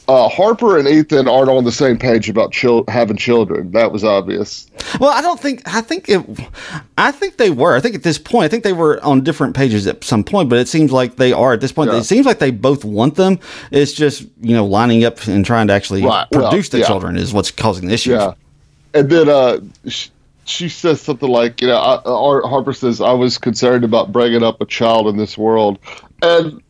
[0.08, 3.72] Uh, Harper and Ethan aren't on the same page about chil- having children.
[3.72, 4.70] That was obvious.
[5.00, 5.62] Well, I don't think.
[5.68, 6.26] I think it.
[6.98, 7.76] I think they were.
[7.76, 10.50] I think at this point, I think they were on different pages at some point.
[10.50, 11.92] But it seems like they are at this point.
[11.92, 11.98] Yeah.
[11.98, 13.40] It seems like they both want them.
[13.72, 16.88] It's just you know lining up and trying to actually Right, well, produce the yeah.
[16.88, 18.14] children is what's causing the issues.
[18.14, 18.34] Yeah,
[18.94, 20.10] and then uh, she,
[20.46, 24.62] she says something like, you know, I, Harper says, "I was concerned about bringing up
[24.62, 25.80] a child in this world,"
[26.22, 26.62] and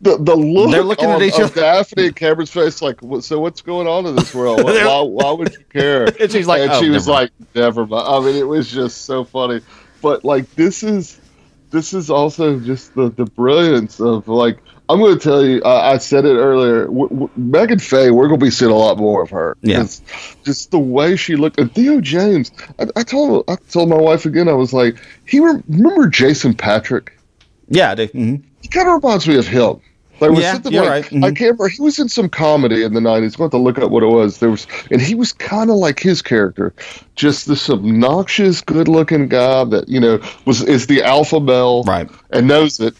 [0.00, 1.60] the the look They're looking at each of other.
[1.60, 4.62] Daphne and Cameron's face, like, so what's going on in this world?
[4.64, 6.04] Why, why, would you care?
[6.20, 8.06] And she's like, and "Oh, she was never like, never mind.
[8.08, 9.60] I mean, it was just so funny,
[10.00, 11.18] but like, this is
[11.70, 14.58] this is also just the the brilliance of like.
[14.88, 15.62] I'm going to tell you.
[15.62, 16.86] Uh, I said it earlier.
[16.86, 19.56] W- w- Meghan Fahy, we're going to be seeing a lot more of her.
[19.62, 19.84] Yeah.
[20.44, 21.60] just the way she looked.
[21.60, 24.48] And Theo James, I, I told I told my wife again.
[24.48, 27.16] I was like, he re- remember Jason Patric.
[27.68, 28.06] yeah, I do.
[28.08, 29.80] hmm He kind of reminds me of him.
[30.20, 31.04] There was Yeah, something like right.
[31.06, 31.24] Mhm.
[31.24, 31.68] I can't remember.
[31.68, 33.34] He was in some comedy in the '90s.
[33.34, 34.38] I'm going to look up what it was.
[34.38, 36.74] There was, and he was kind of like his character,
[37.16, 42.08] just this obnoxious, good-looking guy that you know was is the alpha male, Right.
[42.30, 42.94] and knows it.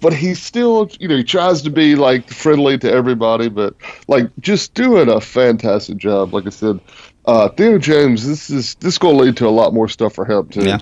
[0.00, 3.74] But he still, you know, he tries to be like friendly to everybody, but
[4.06, 6.32] like just doing a fantastic job.
[6.32, 6.78] Like I said,
[7.24, 10.14] uh, Theo James, this is this is going to lead to a lot more stuff
[10.14, 10.78] for him too, Yeah.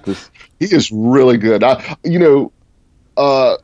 [0.60, 1.64] he is really good.
[1.64, 2.52] I, you know,
[3.16, 3.56] uh,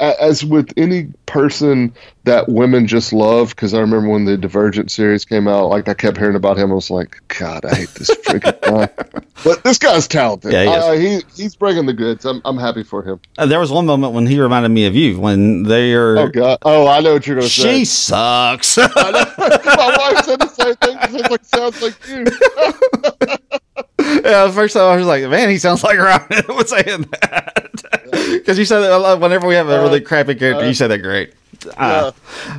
[0.00, 5.24] as with any person that women just love, because I remember when the Divergent series
[5.24, 8.10] came out, like I kept hearing about him, I was like, God, I hate this
[8.10, 8.88] freaking guy.
[9.44, 10.52] But this guy's talented.
[10.52, 10.68] Yeah, he.
[10.68, 12.24] Uh, he he's bringing the goods.
[12.24, 13.18] I'm I'm happy for him.
[13.36, 16.16] Uh, there was one moment when he reminded me of you when they are.
[16.18, 16.58] Oh God.
[16.62, 17.78] Oh, I know what you're going to say.
[17.78, 18.76] She sucks.
[18.76, 21.22] My wife said the same thing.
[21.28, 23.58] Like, sounds like you.
[24.24, 28.08] yeah, the first time I was like, man, he sounds like Ryan was saying that.
[28.32, 31.34] Because you said that whenever we have a really crappy character, you say that great.
[31.76, 32.12] Uh,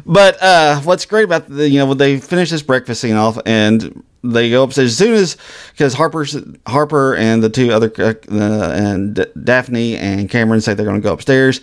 [0.06, 3.38] but uh, what's great about the, you know, when they finish this breakfast scene off
[3.46, 5.38] and they go upstairs as soon as
[5.72, 10.86] because Harper's Harper and the two other uh, and D- Daphne and Cameron say they're
[10.86, 11.60] going to go upstairs,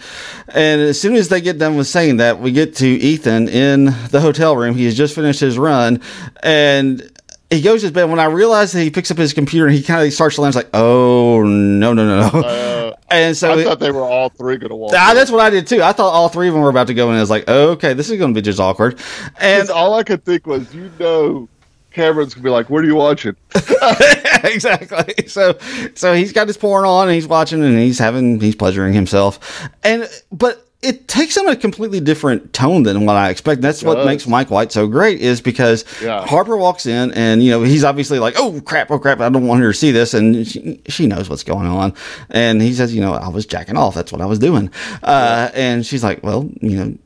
[0.48, 3.86] and as soon as they get done with saying that, we get to Ethan in
[4.10, 4.74] the hotel room.
[4.74, 6.02] He has just finished his run,
[6.42, 7.10] and
[7.50, 8.04] he goes to his bed.
[8.04, 10.44] When I realize that he picks up his computer and he kind of starts to
[10.44, 14.56] it's like, oh no no no, Uh, and so I thought they were all three
[14.56, 14.92] going to walk.
[14.94, 15.16] Ah, in.
[15.16, 15.82] that's what I did too.
[15.82, 17.92] I thought all three of them were about to go, and I was like, okay,
[17.92, 19.00] this is going to be just awkward.
[19.40, 21.48] And all I could think was, you know,
[21.90, 23.34] Cameron's gonna be like, "What are you watching?"
[24.44, 25.26] exactly.
[25.26, 25.58] So,
[25.94, 29.68] so he's got his porn on, and he's watching, and he's having, he's pleasuring himself,
[29.82, 33.60] and but it takes on a completely different tone than what I expect.
[33.60, 34.06] That's what does.
[34.06, 36.26] makes Mike White so great, is because Yeah.
[36.26, 39.46] Harper walks in, and you know he's obviously like, oh crap, oh crap, I don't
[39.46, 41.92] want her to see this, and she, she knows what's going on,
[42.30, 44.70] and he says, you know, I was jacking off, that's what I was doing,
[45.02, 46.98] uh, and she's like, well, you know.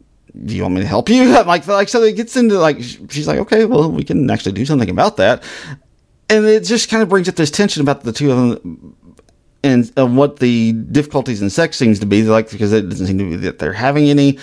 [0.45, 1.31] Do you want me to help you?
[1.47, 4.67] Like, like, so it gets into like, she's like, okay, well, we can actually do
[4.67, 5.45] something about that
[6.29, 8.97] and it just kind of brings up this tension about the two of them
[9.65, 13.19] and uh, what the difficulties in sex seems to be like because it doesn't seem
[13.19, 14.39] to be that they're having any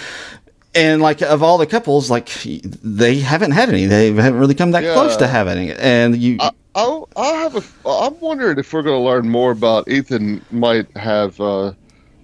[0.75, 4.71] and like of all the couples like they haven't had any they haven't really come
[4.71, 4.93] that Yeah.
[4.93, 7.89] close to having it and you I, I'll, I'll have a.
[7.89, 10.41] I'm wondering if we're going to learn more about Ethan.
[10.51, 11.73] Might have uh,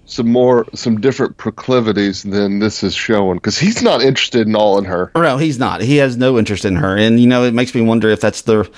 [0.08, 4.78] some more, some different proclivities than this is showing because he's not interested in all
[4.78, 5.12] in her.
[5.14, 5.82] No, he's not.
[5.82, 8.42] He has no interest in her, and you know, it makes me wonder if that's
[8.42, 8.68] the,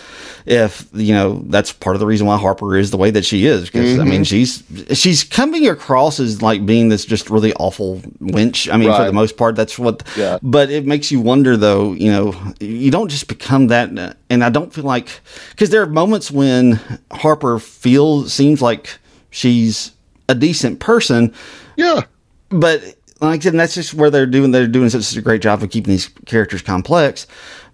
[0.45, 3.47] if you know, that's part of the reason why Harper is the way that she
[3.47, 3.67] is.
[3.67, 4.85] Because I mean, mm-hmm.
[4.85, 8.73] she's she's coming across as like being this just really awful wench.
[8.73, 10.03] I mean, for the most part, that's what.
[10.17, 10.39] Yeah.
[10.43, 11.93] But it makes you wonder, though.
[11.93, 15.87] You know, you don't just become that, and I don't feel like because there are
[15.87, 16.81] moments when
[17.13, 18.99] Harper feels seems like
[19.31, 19.93] she's
[20.31, 21.33] a decent person,
[21.77, 22.03] Yeah,
[22.49, 22.83] but
[23.21, 25.71] like I said, that's just where they're doing they're doing such a great job of
[25.71, 27.27] keeping these characters complex.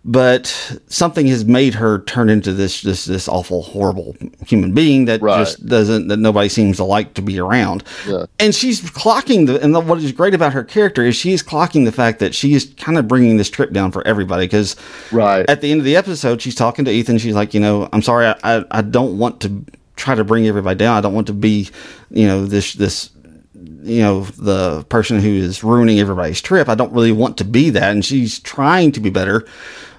[0.09, 0.47] But
[0.87, 4.15] something has made her turn into this this this awful, horrible
[4.47, 5.39] human being that Right.
[5.41, 7.83] just doesn't that nobody seems to like to be around.
[8.07, 8.27] Yeah.
[8.39, 11.43] And she's clocking the and the, what is great about her character is she is
[11.43, 14.77] clocking the fact that she is kind of bringing this trip down for everybody because
[15.11, 15.45] right.
[15.49, 17.19] at the end of the episode, she's talking to Ethan.
[17.19, 19.65] She's like, you know, I'm sorry, I, I, I don't want to
[19.97, 20.97] try to bring everybody down.
[20.97, 21.71] I don't want to be,
[22.11, 23.11] you know, this this
[23.55, 26.69] you know the person who is ruining everybody's trip.
[26.69, 29.47] I don't really want to be that, and she's trying to be better,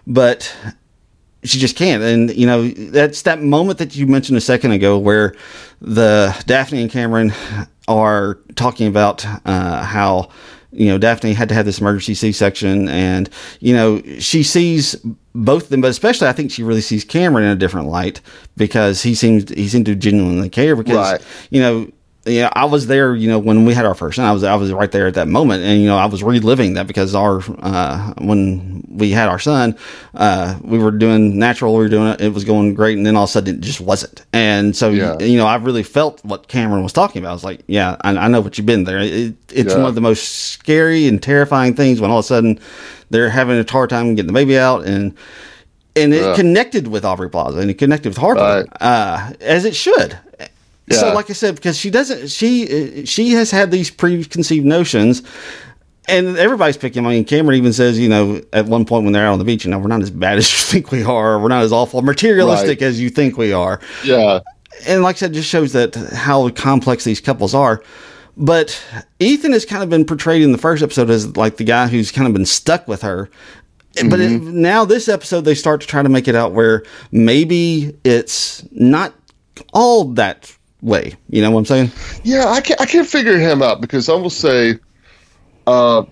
[0.05, 0.55] but
[1.43, 2.03] she just can't.
[2.03, 5.35] And you know that's that moment that you mentioned a second ago where
[5.81, 7.33] the Daphne and Cameron
[7.87, 10.29] are talking about uh, how
[10.71, 14.95] you know Daphne had to have this emergency C-section, and you know she sees
[15.33, 18.21] both of them, but especially I think she really sees Cameron in a different light
[18.55, 21.21] because he seems he seemed to genuinely care because Right.
[21.49, 21.91] you know
[22.27, 24.55] yeah, I was there, you know, when we had our first son, I was, I
[24.55, 25.63] was right there at that moment.
[25.63, 29.75] And, you know, I was reliving that because our, uh, when we had our son,
[30.15, 32.97] uh, we were doing natural, we were doing it, it was going great.
[32.97, 34.25] And then all of a sudden it just wasn't.
[34.33, 35.17] And so, Yeah.
[35.19, 37.29] you know, I really felt what Cameron was talking about.
[37.31, 38.99] I was like, yeah, I, I know what you've been there.
[38.99, 39.77] It, it's Yeah.
[39.79, 42.59] one of the most scary and terrifying things when all of a sudden
[43.09, 45.15] they're having a hard time getting the baby out and,
[45.95, 46.35] and it Yeah.
[46.35, 48.81] connected with Aubrey Plaza and it connected with Harper, Right.
[48.81, 50.17] uh, as it should.
[50.89, 55.21] So, like I said, because she doesn't, she she has had these preconceived notions,
[56.07, 57.05] and everybody's picking.
[57.05, 59.45] I mean, Cameron even says, you know, at one point when they're out on the
[59.45, 61.33] beach, you know, we're not as bad as you think we are.
[61.33, 62.87] Or we're not as awful materialistic Right.
[62.87, 63.81] as you think we are.
[64.03, 64.39] Yeah.
[64.87, 67.83] And like I said, just shows that how complex these couples are.
[68.37, 68.81] But
[69.19, 72.11] Ethan has kind of been portrayed in the first episode as like the guy who's
[72.11, 73.29] kind of been stuck with her.
[73.95, 74.47] But mm-hmm.
[74.47, 78.63] it, now this episode, they start to try to make it out where maybe it's
[78.71, 79.15] not
[79.73, 81.15] all that way.
[81.29, 81.91] You know what I'm saying?
[82.23, 84.79] Yeah, I can't I can't figure him out because I will say,
[85.65, 86.03] uh,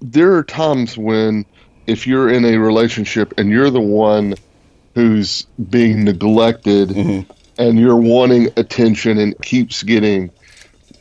[0.00, 1.46] there are times when
[1.86, 4.34] if you're in a relationship and you're the one
[4.94, 6.92] who's being neglected
[7.58, 10.30] and you're wanting attention and keeps getting,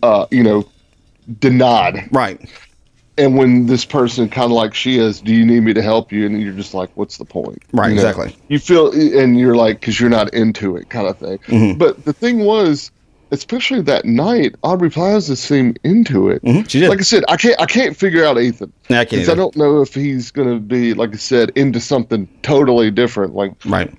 [0.02, 0.68] uh, you know,
[1.40, 2.10] denied.
[2.12, 2.50] Right.
[3.18, 6.12] And when this person kind of like she is, do you need me to help
[6.12, 6.26] you?
[6.26, 7.62] And you're just like, what's the point?
[7.72, 8.02] Right, You know?
[8.02, 8.36] exactly.
[8.48, 11.38] You feel, and you're like, because you're not into it, kind of thing.
[11.38, 11.78] Mm-hmm.
[11.78, 12.92] But the thing was,
[13.34, 16.42] especially that night, Aubrey Plaza seemed into it.
[16.44, 16.90] Mhm, she did.
[16.90, 18.72] Like I said, I can't, I can't figure out Ethan.
[18.90, 22.28] Yeah, I I don't know if he's going to be, like I said, into something
[22.44, 23.92] totally different, like Right.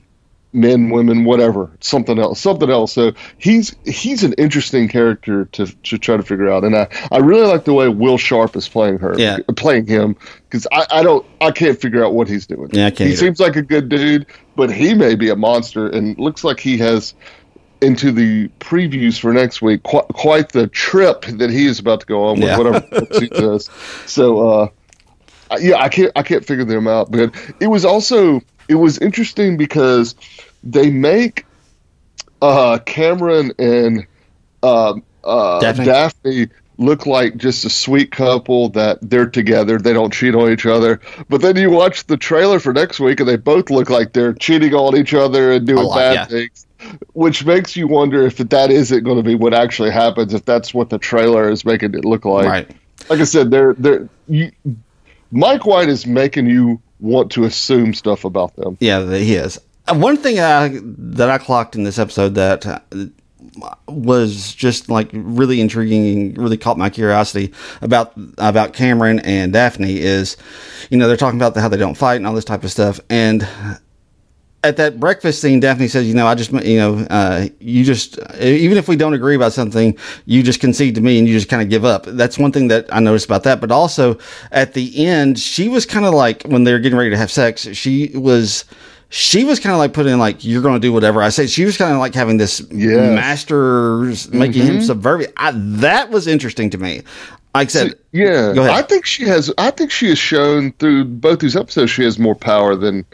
[0.52, 2.92] men, women, whatever, something else, something else.
[2.92, 7.18] So he's he's an interesting character to to try to figure out, and I I
[7.18, 9.38] really like the way Will Sharpe is playing her, Yeah.
[9.56, 10.14] playing him,
[10.48, 12.70] because I I don't I can't figure out what he's doing.
[12.72, 13.16] Yeah, I can't He either.
[13.16, 16.78] seems like a good dude, but he may be a monster, and looks like he
[16.78, 17.14] has.
[17.80, 22.06] Into the previews for next week, quite, quite the trip that he is about to
[22.06, 22.56] go on with Yeah.
[22.58, 22.86] whatever
[23.18, 23.68] he does.
[24.06, 24.68] So, uh,
[25.60, 27.10] yeah, I can't I can't figure them out.
[27.10, 30.14] But it was also it was interesting because
[30.62, 31.44] they make
[32.40, 34.06] uh, Cameron and
[34.62, 35.84] uh, uh, Daphne?
[35.84, 36.48] Daphne.
[36.78, 39.78] look like just a sweet couple that they're together.
[39.78, 41.00] They don't cheat on each other.
[41.28, 44.34] But then you watch the trailer for next week, and they both look like they're
[44.34, 46.24] cheating on each other and doing lot, bad yeah.
[46.24, 46.63] things.
[47.12, 50.34] Which makes you wonder if that isn't going to be what actually happens.
[50.34, 52.70] If that's what the trailer is making it look like Right.
[53.08, 54.50] like I said, they're they're you,
[55.30, 58.76] Mike White is making you want to assume stuff about them.
[58.80, 59.60] Yeah, that he is.
[59.92, 62.78] One thing I, that I clocked in this episode that uh,
[63.86, 67.52] was just like really intriguing and really caught my curiosity
[67.82, 70.36] about about Cameron and Daphne is,
[70.90, 72.98] you know, they're talking about how they don't fight and all this type of stuff.
[73.10, 73.46] And
[74.64, 78.18] at that breakfast scene, Daphne says, "You know, I just, you know, uh, you just,
[78.40, 79.96] even if we don't agree about something,
[80.26, 82.68] you just concede to me and you just kind of give up." That's one thing
[82.68, 83.60] that I noticed about that.
[83.60, 84.18] But also
[84.50, 87.30] at the end, she was kind of like when they were getting ready to have
[87.30, 88.64] sex, she was.
[89.10, 91.46] She was kind of like putting in like you're going to do whatever I say.
[91.46, 93.14] She was kind of like having this Yes.
[93.14, 95.32] master making him subservient.
[95.36, 97.02] I, that was interesting to me.
[97.54, 98.74] Like I said, Yeah, Go ahead.
[98.74, 99.52] I think she has.
[99.56, 103.04] I think she has shown through both these episodes she has more power than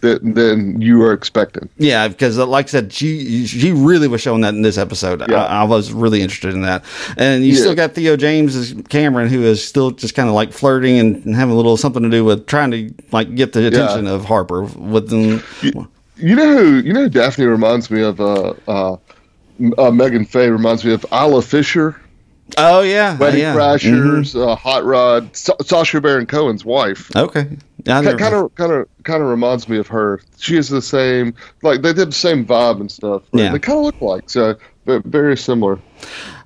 [0.00, 1.68] than, than you were expecting.
[1.78, 5.20] Yeah, because uh, like I said, she she really was showing that in this episode.
[5.28, 5.44] Yeah.
[5.44, 6.84] I, I was really interested in that,
[7.16, 7.60] and you Yeah.
[7.60, 11.24] still got Theo James as Cameron, who is still just kind of like flirting and,
[11.24, 14.24] and having a little something to do with trying to like get the attention of
[14.24, 15.42] Harper with them.
[16.16, 16.80] You know who?
[16.80, 18.20] You know who Daphne reminds me of.
[18.20, 18.92] Uh, uh,
[19.76, 21.94] uh, Meghan Fahy reminds me of Isla Fisher,
[22.58, 23.54] Oh yeah, Wedding yeah.
[23.54, 27.14] Crashers, uh, Hot Rod, Sa- Sacha Baron Cohen's wife.
[27.14, 30.20] Okay, yeah, I never- kind of kind of kind of reminds me of her.
[30.38, 33.22] She is the same, like they did the same vibe and stuff.
[33.32, 33.52] Yeah.
[33.52, 35.78] they kind of look like so very similar.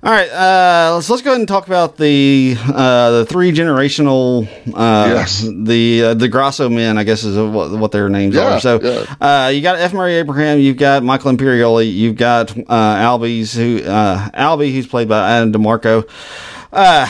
[0.03, 4.47] All right, uh, let's let's go ahead and talk about the uh, the three generational
[4.73, 5.41] uh, Yes.
[5.41, 8.59] the uh, the Grasso men, I guess is what, what their names Yeah, are.
[8.59, 8.77] So
[9.19, 9.93] uh, you got F.
[9.93, 12.63] Murray Abraham, you've got Michael Imperioli, you've got uh,
[12.97, 16.07] Albies who uh, Albie who's played by Adam DeMarco.
[16.71, 17.07] Uh,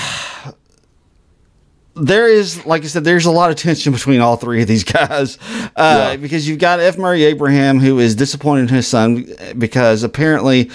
[1.96, 4.84] there is, like I said, there's a lot of tension between all three of these
[4.84, 5.38] guys
[5.76, 6.16] uh, Yeah.
[6.18, 6.98] because you've got F.
[6.98, 9.28] Murray Abraham who is disappointed in his son
[9.58, 10.72] because apparently,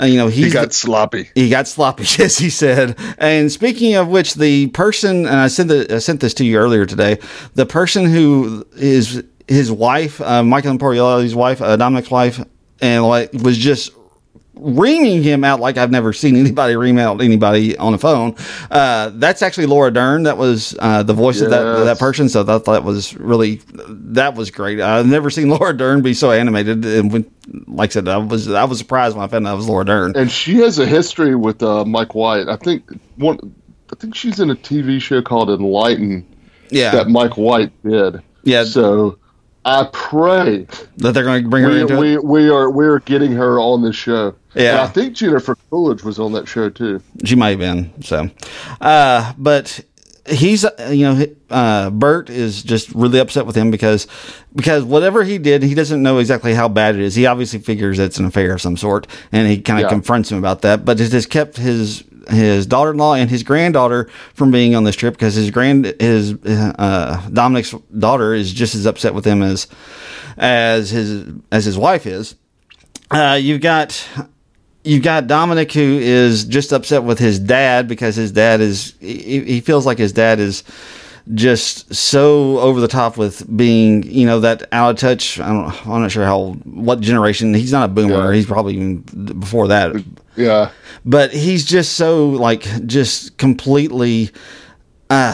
[0.00, 1.28] uh, you know, he's He got the- sloppy.
[1.34, 2.96] he got sloppy, as he said.
[3.18, 6.56] And speaking of which, the person, and I sent the, I sent this to you
[6.58, 7.18] earlier today.
[7.54, 12.44] The person who is his wife, uh, Michael Imperioli's wife, uh, Dominic's wife,
[12.80, 13.90] and like was just
[14.60, 18.34] reaming him out like I've never seen anybody ream out anybody on the phone.
[18.70, 20.24] Uh, that's actually Laura Dern.
[20.24, 22.28] That was uh, the voice of that that person.
[22.28, 24.80] So that that was really that was great.
[24.80, 26.84] I've never seen Laura Dern be so animated.
[26.84, 27.30] And when,
[27.66, 29.84] like I said, I was I was surprised when I found out it was Laura
[29.84, 30.16] Dern.
[30.16, 32.48] and she has a history with uh, Mike White.
[32.48, 33.38] I think one.
[33.90, 36.26] I think she's in a TV show called Enlighten
[36.68, 38.20] Yeah, that Mike White did.
[38.44, 38.64] Yeah.
[38.64, 39.18] So
[39.64, 40.66] I pray
[40.98, 41.98] that they're going to bring her we, into it.
[41.98, 44.34] we, we are we are getting her on this show.
[44.54, 44.70] Yeah.
[44.72, 47.02] And I think Jennifer Coolidge was on that show too.
[47.24, 48.02] She might have been.
[48.02, 48.30] So,
[48.80, 49.80] uh, but
[50.26, 54.06] he's uh, you know uh, Bert is just really upset with him because
[54.56, 57.14] because whatever he did, he doesn't know exactly how bad it is.
[57.14, 59.88] He obviously figures it's an affair of some sort, and he kind of Yeah.
[59.90, 60.84] confronts him about that.
[60.84, 65.14] But it has kept his his daughter-in-law and his granddaughter from being on this trip
[65.14, 69.66] because his grand his uh, Dominic's daughter is just as upset with him as
[70.36, 72.34] as his as his wife is.
[73.10, 74.06] Uh, you've got
[74.88, 79.40] you've got Dominic who is just upset with his dad because his dad is he,
[79.44, 80.64] he feels like his dad is
[81.34, 85.38] just so over the top with being you know that out of touch.
[85.38, 88.30] I don't I'm not sure how what generation he's not a boomer.
[88.30, 88.34] Yeah.
[88.34, 89.00] He's probably even
[89.38, 90.02] before that
[90.36, 90.70] Yeah.
[91.04, 94.30] but he's just so like just completely
[95.10, 95.32] uh,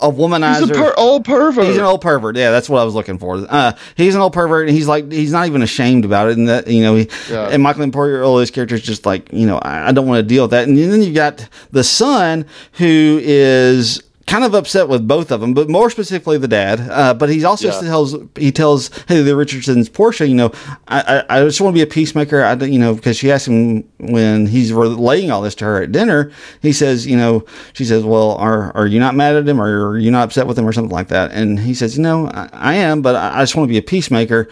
[0.00, 0.60] a womanizer.
[0.60, 1.64] He's a per- old pervert.
[1.66, 2.36] He's an old pervert.
[2.36, 3.36] Yeah, that's what I was looking for.
[3.48, 6.38] Uh, he's an old pervert, and he's like he's not even ashamed about it.
[6.38, 7.48] And that you know, he, Yeah.
[7.48, 10.44] and Michael Imperioli's character is just like you know, I, I don't want to deal
[10.44, 10.66] with that.
[10.68, 15.52] And then you got the son who is kind of upset with both of them,
[15.52, 16.80] but more specifically the dad.
[16.80, 17.80] Uh, but he also Yeah.
[17.80, 20.52] tells he tells Haley Richardson's Portia, you know,
[20.88, 22.42] I, I, I just want to be a peacemaker.
[22.44, 25.82] I don't- you know because she asked him when he's relaying all this to her
[25.82, 26.30] at dinner.
[26.60, 29.90] He says, you know, she says, well, are are you not mad at him, or
[29.90, 31.32] are you not upset with him, or something like that?
[31.32, 33.78] And he says, you know, I, I am, but I, I just want to be
[33.78, 34.48] a peacemaker.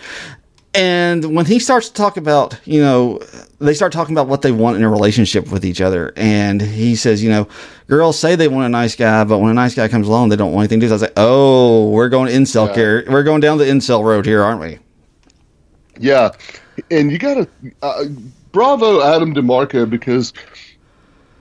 [0.73, 3.19] And when he starts to talk about, you know,
[3.59, 6.13] they start talking about what they want in a relationship with each other.
[6.17, 7.49] And he says, you know,
[7.89, 10.37] girls say they want a nice guy, but when a nice guy comes along, they
[10.37, 10.89] don't want anything to do.
[10.89, 12.75] So I was like, oh, we're going incel Yeah.
[12.75, 13.05] here.
[13.09, 14.79] We're going down the incel road here, aren't we?
[15.99, 16.31] Yeah,
[16.91, 17.49] and you got to
[17.83, 18.05] uh,
[18.53, 20.33] bravo Adam DiMarco because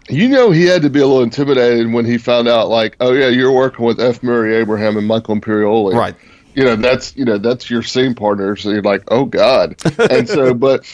[0.10, 3.14] you know he had to be a little intimidated when he found out like, oh
[3.14, 4.22] yeah, you're working with F.
[4.22, 6.16] Murray Abraham and Michael Imperioli, Right.
[6.56, 9.76] You know that's you know that's your scene partner, so you're like, oh god,
[10.10, 10.86] and so but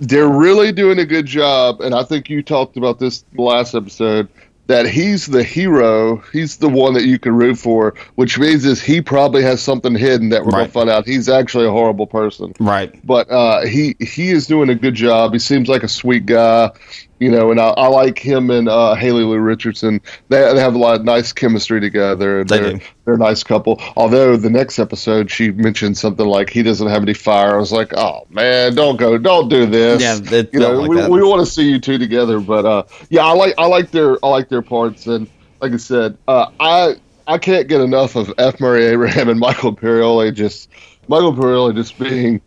[0.00, 4.28] they're really doing a good job, and I think you talked about this last episode.
[4.66, 8.80] That he's the hero, he's the one that you can root for, which means is
[8.80, 10.60] he probably has something hidden that we're Right.
[10.60, 11.06] gonna find out.
[11.06, 12.98] He's actually a horrible person Right.
[13.06, 15.34] but uh, he he is doing a good job.
[15.34, 16.70] He seems like a sweet guy,
[17.18, 20.00] you know, and I, I like him and uh, Haley Lu Richardson.
[20.28, 22.40] They, they have a lot of nice chemistry together.
[22.40, 22.80] And They they're, do.
[23.04, 23.80] they're a nice couple.
[23.96, 27.54] Although the next episode she mentioned something like he doesn't have any fire.
[27.54, 30.02] I was like, oh man, don't go, don't do this.
[30.02, 31.10] Yeah, you know, like we, that.
[31.10, 32.40] we want to see you two together.
[32.40, 35.28] But uh, yeah, I like I like their I like their parts and
[35.60, 36.96] like I said, uh, I
[37.26, 38.60] I can't get enough of F.
[38.60, 40.68] Murray Abraham and Michael Imperioli just
[41.08, 42.40] Michael Imperioli just being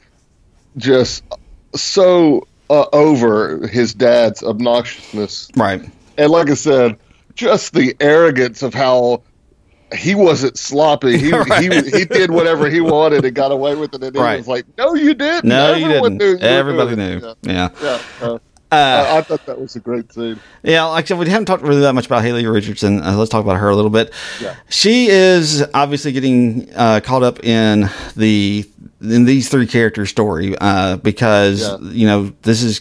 [0.77, 1.23] just
[1.75, 5.49] so uh, over his dad's obnoxiousness.
[5.56, 5.82] Right.
[6.17, 6.97] And like I said,
[7.36, 9.21] just the arrogance of how
[9.95, 11.17] he wasn't sloppy.
[11.17, 11.62] He Right.
[11.62, 14.03] he he did whatever he wanted and got away with it.
[14.03, 14.36] And Right.
[14.36, 15.45] it was like, no, you didn't.
[15.47, 16.17] No, you didn't.
[16.17, 17.19] knew Everybody knew.
[17.43, 17.69] Yeah.
[17.82, 18.01] Yeah.
[18.21, 18.27] yeah.
[18.27, 20.38] Uh, Uh, I, I thought that was a great scene.
[20.62, 23.01] Yeah, like I said, we haven't talked really that much about Haley Richardson.
[23.01, 24.12] Uh, let's talk about her a little bit.
[24.41, 24.56] Yeah.
[24.67, 28.69] She is obviously getting uh, caught up in the
[29.12, 31.78] in these three characters' story uh, because Yeah.
[31.82, 32.80] you know this is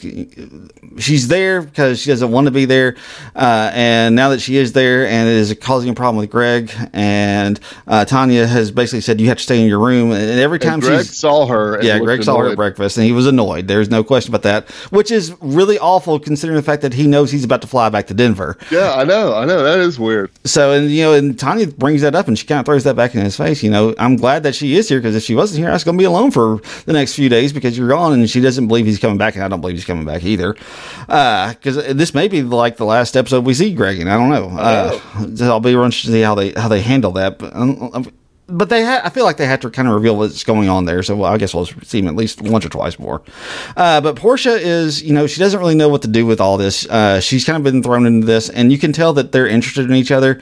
[0.98, 2.96] she's there because she doesn't want to be there,
[3.34, 6.72] uh, and now that she is there and it is causing a problem with Greg
[6.92, 10.58] and uh, Tanya has basically said you have to stay in your room, and every
[10.58, 11.82] time And Greg saw her.
[11.82, 13.68] Yeah, Greg saw her at breakfast and he was annoyed.
[13.68, 17.30] There's no question about that, which is really awful considering the fact that he knows
[17.30, 18.56] he's about to fly back to Denver.
[18.70, 19.34] Yeah, I know.
[19.34, 19.62] I know.
[19.62, 20.30] That is weird.
[20.44, 22.96] So, and you know, and Tanya brings that up and she kind of throws that
[22.96, 23.62] back in his face.
[23.62, 25.84] You know, I'm glad that she is here because if she wasn't here, I was
[25.84, 28.68] going to be alone for the next few days because you're gone and she doesn't
[28.68, 29.34] believe he's coming back.
[29.34, 30.54] And I don't believe he's coming back either.
[31.06, 34.58] Because this may be like the last episode we see Greg and I don't know.
[34.58, 37.38] Uh, so I'll be interested to see how they, how they handle that.
[37.38, 38.12] But, um,
[38.48, 40.84] but they, ha- I feel like they have to kind of reveal what's going on
[40.84, 41.02] there.
[41.02, 43.22] So well, I guess we'll see him at least once or twice more.
[43.76, 46.56] Uh, but Portia is, you know, she doesn't really know what to do with all
[46.56, 46.86] this.
[46.86, 49.90] Uh, she's kind of been thrown into this, and you can tell that they're interested
[49.90, 50.40] in each other.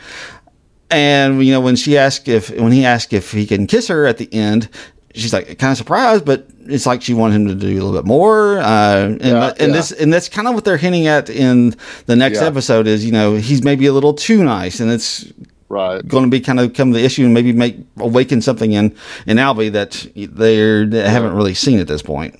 [0.90, 4.06] And you know, when she asked if, when he asked if he can kiss her
[4.06, 4.68] at the end,
[5.14, 7.92] she's like kind of surprised, but it's like she wanted him to do a little
[7.92, 8.58] bit more.
[8.58, 9.66] Uh, and Yeah, and yeah.
[9.66, 11.74] this, and that's kind of what they're hinting at in
[12.06, 12.46] the next Yeah.
[12.46, 15.26] episode is, you know, he's maybe a little too nice, and it's
[15.68, 16.06] Right.
[16.06, 18.94] going to be kind of come the issue and maybe make awaken something in
[19.26, 22.38] in Albie that they're they haven't really seen at this point.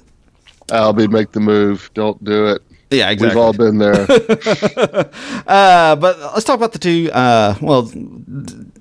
[0.69, 1.91] Albie, make the move.
[1.95, 2.63] Don't do it.
[2.91, 3.29] Yeah, exactly.
[3.37, 4.07] We've all been there.
[5.47, 7.11] Uh, but let's talk about the two.
[7.13, 7.91] Uh, well,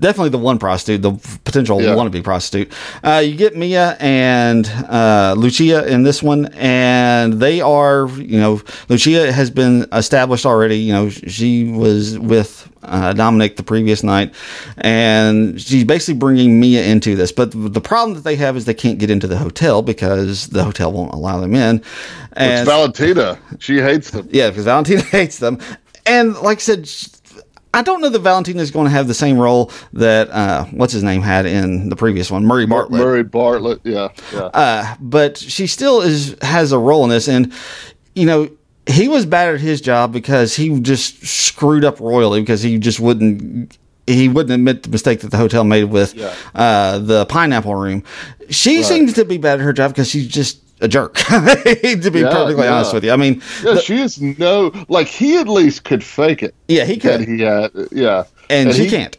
[0.03, 1.13] definitely the one prostitute, the
[1.45, 1.95] potential Yeah.
[1.95, 2.71] wannabe prostitute.
[3.03, 8.61] Uh, you get Mia and uh, Lucia in this one, and they are, you know,
[8.89, 10.77] Lucia has been established already.
[10.77, 14.33] You know, she was with uh, Dominic the previous night,
[14.77, 17.31] and she's basically bringing Mia into this.
[17.31, 20.63] But the problem that they have is they can't get into the hotel because the
[20.65, 21.81] hotel won't allow them in.
[22.35, 23.39] It's Valentina.
[23.59, 24.27] She hates them.
[24.31, 25.59] yeah, because Valentina hates them.
[26.05, 26.89] And like I said,
[27.73, 30.93] I don't know that Valentina is going to have the same role that uh, what's
[30.93, 33.01] his name had in the previous one, Murray Bartlett.
[33.01, 33.79] Murray Bartlett.
[33.83, 34.09] Yeah.
[34.31, 34.39] Yeah.
[34.53, 37.51] Uh, but she still is has a role in this, and
[38.15, 38.49] you know
[38.85, 42.99] he was bad at his job because he just screwed up royally because he just
[42.99, 43.77] wouldn't.
[44.05, 46.33] He wouldn't admit the mistake that the hotel made with Yeah.
[46.53, 48.03] uh, the pineapple room.
[48.49, 51.13] She seems to be bad at her job because she's just a jerk.
[51.15, 52.73] to be Yeah, perfectly yeah.
[52.75, 56.43] honest with you, I mean, yeah, she is no like he at least could fake
[56.43, 56.53] it.
[56.67, 57.21] yeah, he could.
[57.21, 59.17] he had, yeah, And she he- can't.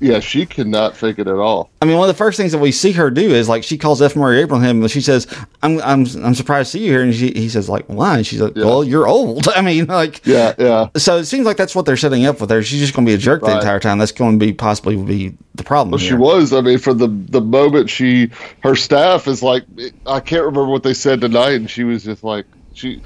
[0.00, 1.70] Yeah, she cannot fake it at all.
[1.82, 3.76] I mean, one of the first things that we see her do is like she
[3.76, 4.16] calls F.
[4.16, 5.26] Murray Abraham and she says,
[5.62, 8.26] "I'm I'm I'm surprised to see you here." And she, he says, "Like why?" And
[8.26, 10.88] she's like, "Well, you're old." I mean, like Yeah, yeah.
[10.96, 12.62] So it seems like that's what they're setting up with her.
[12.62, 13.98] She's just going to be a jerk the entire time.
[13.98, 15.90] That's going to be possibly be the problem.
[15.90, 16.52] Well, she was.
[16.52, 18.30] I mean, for the the moment she,
[18.60, 19.64] her staff is like,
[20.06, 23.02] I can't remember what they said tonight, and she was just like, she,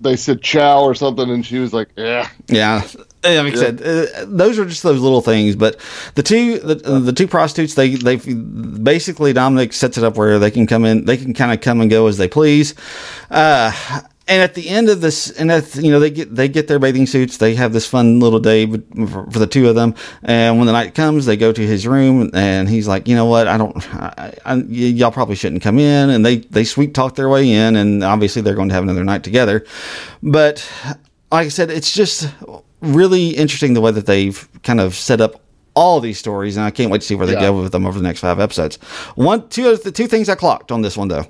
[0.00, 2.02] they said chow or something, and she was like, eh.
[2.02, 3.04] yeah, Yeah, Yeah,
[3.42, 5.56] like I said, uh, those are just those little things.
[5.56, 5.80] But
[6.14, 10.50] the two, the, the two prostitutes, they they basically Dominic sets it up where they
[10.50, 12.74] can come in, they can kind of come and go as they please.
[13.30, 13.72] Uh,
[14.28, 16.80] and at the end of this, and at you know they get they get their
[16.80, 17.36] bathing suits.
[17.36, 19.94] They have this fun little day for, for the two of them.
[20.22, 23.26] And when the night comes, they go to his room, and he's like, you know
[23.26, 26.10] what, I don't, I, I, y'all probably shouldn't come in.
[26.10, 29.04] And they they sweet talk their way in, and obviously they're going to have another
[29.04, 29.64] night together.
[30.22, 30.68] But
[31.30, 32.28] like I said, it's just
[32.80, 35.40] really interesting the way that they've kind of set up
[35.74, 37.40] all these stories, and I can't wait to see where they Yeah.
[37.42, 38.76] go with them over the next five episodes.
[39.14, 41.26] One, two, the two things I clocked on this one though,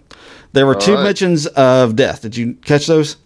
[0.53, 1.03] there were two right.
[1.03, 2.23] mentions of death.
[2.23, 3.17] Did you catch those?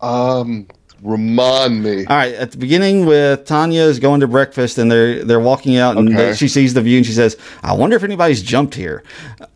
[0.00, 0.66] um,
[1.02, 2.04] remind me.
[2.06, 5.76] All right, at the beginning with Tanya is going to breakfast, and they're they're walking
[5.78, 6.34] out, and Okay.
[6.34, 9.02] she sees the view, and she says, "I wonder if anybody's jumped here."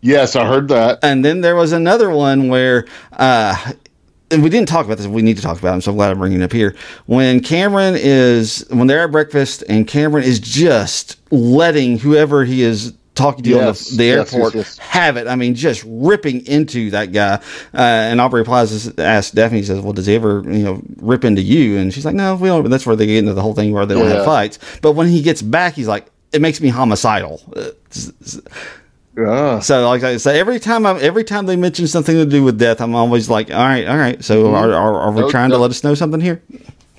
[0.01, 0.98] Yes, I heard that.
[1.03, 2.86] And then there was another one where,
[3.18, 3.55] uh,
[4.31, 5.07] we didn't talk about this.
[5.07, 5.74] We need to talk about it.
[5.74, 6.76] I'm so glad I'm bringing it up here.
[7.07, 12.95] When Cameron is, when they're at breakfast and Cameron is just letting whoever he is
[13.14, 15.26] talking to Yes, on the, the yes, airport yes, have it.
[15.26, 17.35] I mean, just ripping into that guy.
[17.74, 21.24] Uh, and Aubrey Plaza asked Daphne, he says, well, does he ever, you know, rip
[21.24, 21.78] into you?
[21.78, 22.68] And she's like, no, we don't.
[22.70, 24.59] That's where they get into the whole thing where they don't have fights.
[24.81, 27.43] But when he gets back, he's like, it makes me homicidal.
[27.55, 27.70] Uh,
[29.17, 29.59] Yeah.
[29.59, 32.59] so like I say, every time I'm every time they mention something to do with
[32.59, 34.23] death, I'm always like, all right, all right.
[34.25, 34.55] So mm-hmm.
[34.55, 36.43] are, are, are we trying to let us know something here?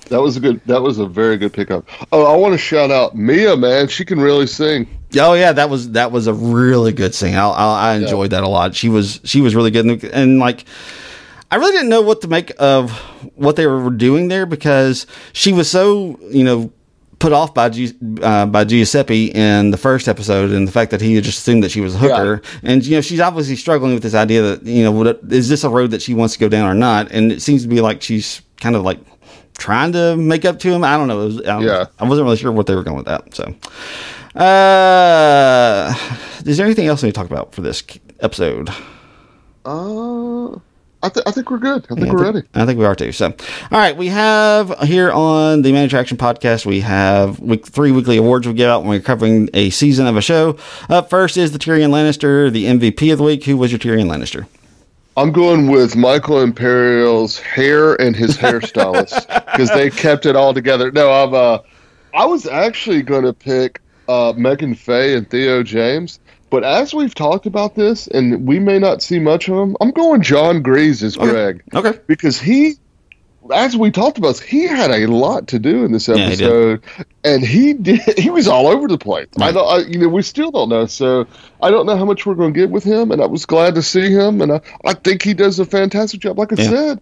[0.08, 0.60] That was a good.
[0.66, 1.88] That was a very good pickup.
[2.12, 3.88] Oh, I want to shout out Mia, man.
[3.88, 4.86] She can really sing.
[5.18, 7.34] Oh yeah, that was that was a really good scene.
[7.34, 8.74] I, I, I enjoyed that a lot.
[8.74, 10.66] She was she was really good, and, and like
[11.50, 12.90] I really didn't know what to make of
[13.36, 16.72] what they were doing there because she was so you know
[17.22, 21.00] put off by Gi- uh, by Giuseppe in the first episode, and the fact that
[21.00, 24.02] he just assumed that she was a hooker, and you know she's obviously struggling with
[24.02, 26.48] this idea that you know what, is this a road that she wants to go
[26.48, 28.98] down or not, and it seems to be like she's kind of like
[29.56, 30.82] trying to make up to him.
[30.82, 31.18] I don't know.
[31.18, 31.86] Was, I, Yeah.
[32.00, 33.32] I wasn't really sure what they were going with that.
[33.34, 33.44] So,
[34.40, 35.94] uh,
[36.44, 37.82] is there anything else we need to talk about for this
[38.20, 38.68] episode?
[39.64, 40.58] Uh,
[41.02, 41.84] I, th- I think we're good.
[41.90, 42.48] I think I we're think, ready.
[42.54, 43.10] I think we are too.
[43.12, 47.90] So, all right, we have here on the Main Attraction podcast, we have week, three
[47.90, 50.56] weekly awards we give out when we're covering a season of a show.
[50.88, 53.44] Up first is the Tyrion Lannister, the MVP of the week.
[53.44, 54.46] Who was your Tyrion Lannister?
[55.16, 60.90] I'm going with Michael Imperioli's hair and his hairstylist because they kept it all together.
[60.90, 61.34] No, I'm.
[61.34, 61.58] Uh,
[62.14, 66.20] I was actually going to pick uh, Meghan Fahy and Theo James,
[66.52, 69.90] but as we've talked about this, and we may not see much of him, I'm
[69.90, 71.98] going Jon Gries as Greg Okay.
[72.06, 72.74] because he,
[73.50, 76.84] as we talked about, he had a lot to do in this Yeah, he episode,
[77.24, 78.00] and he did.
[78.18, 79.28] He was all over the place.
[79.40, 79.66] I don't.
[79.66, 80.84] I, you know, we still don't know.
[80.84, 81.26] So
[81.62, 83.74] I don't know how much we're going to get with him, and I was glad
[83.76, 86.38] to see him, and I, I think he does a fantastic job.
[86.38, 86.68] Like I Yeah.
[86.68, 87.00] said.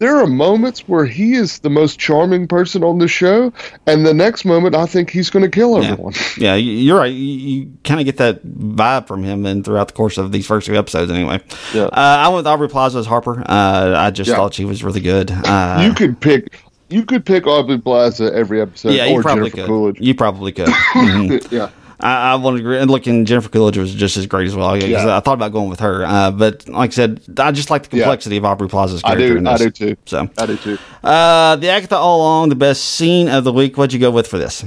[0.00, 3.52] There are moments where he is the most charming person on the show,
[3.86, 6.14] and the next moment I think he's going to kill everyone.
[6.38, 7.12] yeah, you- you're right.
[7.12, 10.46] You, you kind of get that vibe from him, and throughout the course of these
[10.46, 11.40] first two episodes, anyway.
[11.74, 11.84] Yeah.
[11.86, 13.40] Uh, I went with Aubrey Plaza as Harper.
[13.40, 14.36] Uh, I just Yeah.
[14.36, 15.30] thought she was really good.
[15.32, 19.50] Uh, you could pick, you could pick Aubrey Plaza every episode, yeah, you or probably
[19.50, 19.66] Jennifer could.
[19.66, 20.00] Coolidge.
[20.00, 20.68] You probably could.
[20.94, 21.50] Mhm.
[21.50, 21.70] yeah,
[22.00, 22.78] I, I want to agree.
[22.78, 24.76] And look, looking, Jennifer Coolidge was just as great as well.
[24.76, 25.16] Yeah.
[25.16, 27.88] I thought about going with her, uh, but like I said, I just like the
[27.88, 28.40] complexity yeah.
[28.40, 29.24] of Aubrey Plaza's character.
[29.24, 29.36] I do.
[29.36, 29.60] In this.
[29.60, 29.96] I do too.
[30.06, 30.78] So I do too.
[31.02, 33.76] Uh, the Agatha all along, the best scene of the week.
[33.76, 34.64] What'd you go with for this?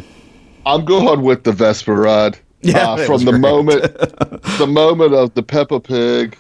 [0.65, 2.38] I'm going with the Vespa ride.
[2.63, 3.41] Yeah, uh, from the great.
[3.41, 3.82] moment,
[4.59, 6.38] the moment of the Peppa Pig,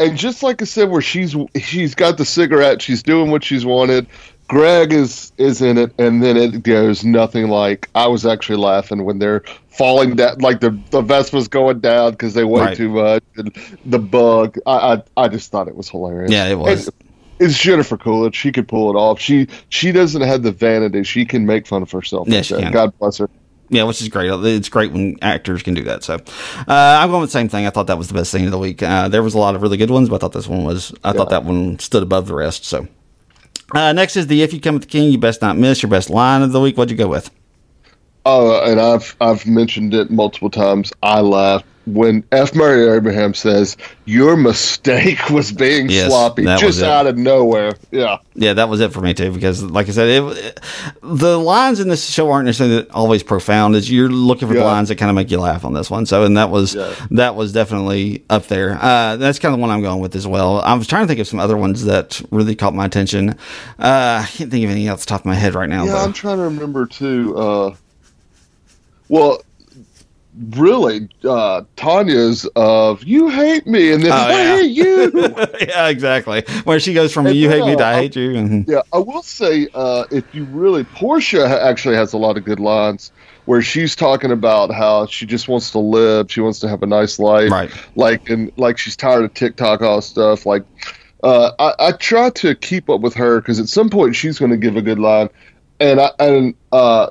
[0.00, 3.64] and just like I said, where she's she's got the cigarette, she's doing what she's
[3.64, 4.08] wanted.
[4.50, 7.88] Greg is is in it, and then it goes nothing like.
[7.94, 12.34] I was actually laughing when they're falling down, like the the Vespa's going down because
[12.34, 12.76] they weigh right.
[12.76, 13.22] too much.
[13.36, 16.32] And the bug, I, I, I just thought it was hilarious.
[16.32, 16.88] Yeah, it was.
[16.88, 16.96] And
[17.38, 18.34] it's Jennifer Coolidge.
[18.34, 19.20] She could pull it off.
[19.20, 21.04] She she doesn't have the vanity.
[21.04, 22.26] She can make fun of herself.
[22.28, 22.72] Yes, she can.
[22.72, 23.30] God bless her.
[23.68, 24.32] Yeah, which is great.
[24.32, 26.02] It's great when actors can do that.
[26.02, 26.18] So, uh,
[26.66, 27.68] I'm going with the same thing.
[27.68, 28.82] I thought that was the best scene of the week.
[28.82, 30.92] Uh, there was a lot of really good ones, but I thought this one was.
[31.04, 31.12] I yeah.
[31.12, 32.64] thought that one stood above the rest.
[32.64, 32.88] So,
[33.74, 35.82] uh, next is the If You Come with the King, You Best Not Miss.
[35.82, 36.76] Your best line of the week.
[36.76, 37.30] What'd you go with?
[38.26, 40.92] Oh, and I've I've mentioned it multiple times.
[41.02, 41.64] I laughed
[41.94, 42.54] when F.
[42.54, 47.74] Murray Abraham says your mistake was being yes, sloppy, just out of nowhere.
[47.90, 49.32] Yeah, yeah, that was it for me too.
[49.32, 50.60] Because, like I said, it,
[51.02, 53.74] the lines in this show aren't necessarily always profound.
[53.74, 54.60] As you're looking for yeah.
[54.60, 56.06] the lines that kind of make you laugh on this one.
[56.06, 56.94] So, and that was yeah.
[57.12, 58.78] that was definitely up there.
[58.80, 60.60] Uh, that's kind of the one I'm going with as well.
[60.60, 63.30] I was trying to think of some other ones that really caught my attention.
[63.78, 65.84] Uh, I can't think of anything off the top of my head right now.
[65.84, 65.98] Yeah, though.
[65.98, 67.36] I'm trying to remember too.
[67.36, 67.76] Uh,
[69.08, 69.42] well,
[70.50, 74.56] really uh, Tanya's of "You hate me" and then oh, "I yeah.
[74.56, 75.12] hate you."
[75.68, 76.42] yeah, exactly.
[76.64, 78.70] Where she goes from and "You hate me" to "I hate you." Mm-hmm.
[78.70, 82.60] Yeah, I will say uh, if you really, Portia actually has a lot of good
[82.60, 83.12] lines
[83.44, 86.86] where she's talking about how she just wants to live, she wants to have a
[86.86, 87.70] nice life, right?
[87.96, 90.46] Like and like she's tired of TikTok all stuff.
[90.46, 90.64] Like
[91.22, 94.52] uh, I, I try to keep up with her because at some point she's going
[94.52, 95.28] to give a good line,
[95.78, 97.10] and I and uh,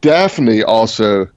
[0.00, 1.28] Daphne also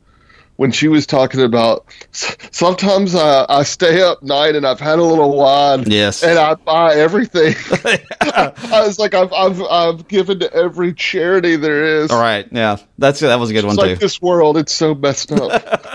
[0.57, 5.03] when she was talking about sometimes I, I stay up night and I've had a
[5.03, 5.85] little wine.
[5.87, 6.23] Yes.
[6.23, 7.55] And I buy everything.
[8.21, 12.11] I, was like, I've, I've, I've given to every charity there is.
[12.11, 12.47] All right.
[12.51, 12.77] Yeah.
[12.97, 13.99] That's, that was a good it's one like too.
[13.99, 15.51] this world, it's so messed up.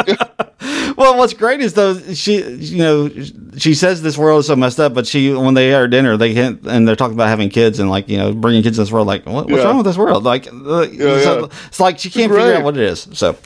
[1.03, 3.09] well, what's great is though she, you know,
[3.57, 6.33] she says this world is so messed up, but she when they are dinner, they
[6.33, 8.93] hint and they're talking about having kids and like you know bringing kids in this
[8.93, 9.07] world.
[9.07, 9.65] Like, what, what's yeah.
[9.65, 10.25] wrong with this world?
[10.25, 11.47] Like, uh, yeah, so, yeah.
[11.67, 13.09] it's like she can't figure out what it is.
[13.13, 13.37] So,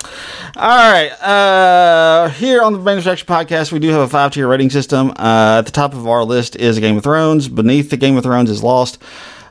[0.55, 4.71] all right, uh, here on the Attraction Podcast, we do have a five tier rating
[4.71, 5.11] system.
[5.11, 7.49] Uh, at the top of our list is Game of Thrones.
[7.49, 8.99] Beneath the Game of Thrones is Lost.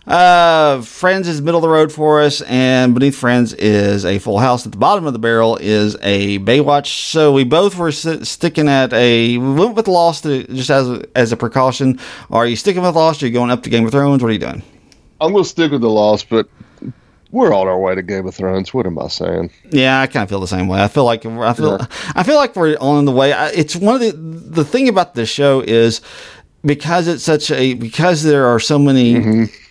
[0.07, 4.37] Uh, Friends is middle of the road for us, and beneath Friends is a Full
[4.37, 4.65] House.
[4.65, 7.09] At the bottom of the barrel is a Baywatch.
[7.09, 9.37] So we both were sticking at a.
[9.37, 11.99] We went with Lost just as a, as a precaution.
[12.29, 13.23] Are you sticking with Lost?
[13.23, 14.21] Or are you going up to Game of Thrones?
[14.21, 14.61] What are you doing?
[15.19, 16.47] I'm going to stick with the Lost, but
[17.31, 18.75] we're on our way to Game of Thrones.
[18.75, 19.49] What am I saying?
[19.71, 20.83] Yeah, I kind of feel the same way.
[20.83, 21.87] I feel like I feel yeah.
[22.15, 23.31] I feel like we're on the way.
[23.55, 26.01] It's one of the the thing about this show is
[26.63, 29.15] because it's such a because there are so many.
[29.15, 29.61] Mm-hmm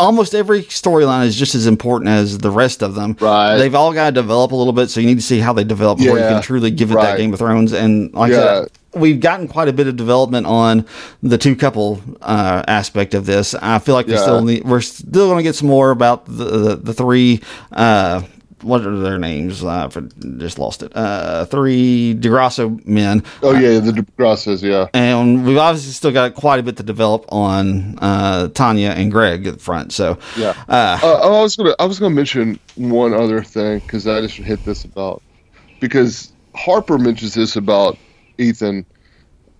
[0.00, 3.16] almost every storyline is just as important as the rest of them.
[3.20, 3.56] Right.
[3.56, 5.64] They've all got to develop a little bit, so you need to see how they
[5.64, 6.28] develop before yeah.
[6.28, 7.04] you can truly give it right.
[7.04, 7.72] that Game of Thrones.
[7.72, 8.38] And like yeah.
[8.38, 10.86] I said, we've gotten quite a bit of development on
[11.22, 13.54] the two couple uh, aspect of this.
[13.54, 14.14] I feel like yeah.
[14.14, 17.40] we still need, we're still going to get some more about the the, the three
[17.72, 18.22] uh,
[18.62, 19.64] what are their names?
[19.64, 19.88] I
[20.38, 20.92] just lost it.
[20.94, 23.22] Uh, three Di Grasso men.
[23.42, 24.88] Oh yeah, the Di Grassos, yeah.
[24.94, 29.46] And we've obviously still got quite a bit to develop on uh, Tanya and Greg
[29.46, 29.92] at the front.
[29.92, 30.54] So yeah.
[30.68, 34.36] Uh, uh I was gonna I was gonna mention one other thing because I just
[34.36, 35.22] hit this about
[35.80, 37.96] because Harper mentions this about
[38.38, 38.86] Ethan.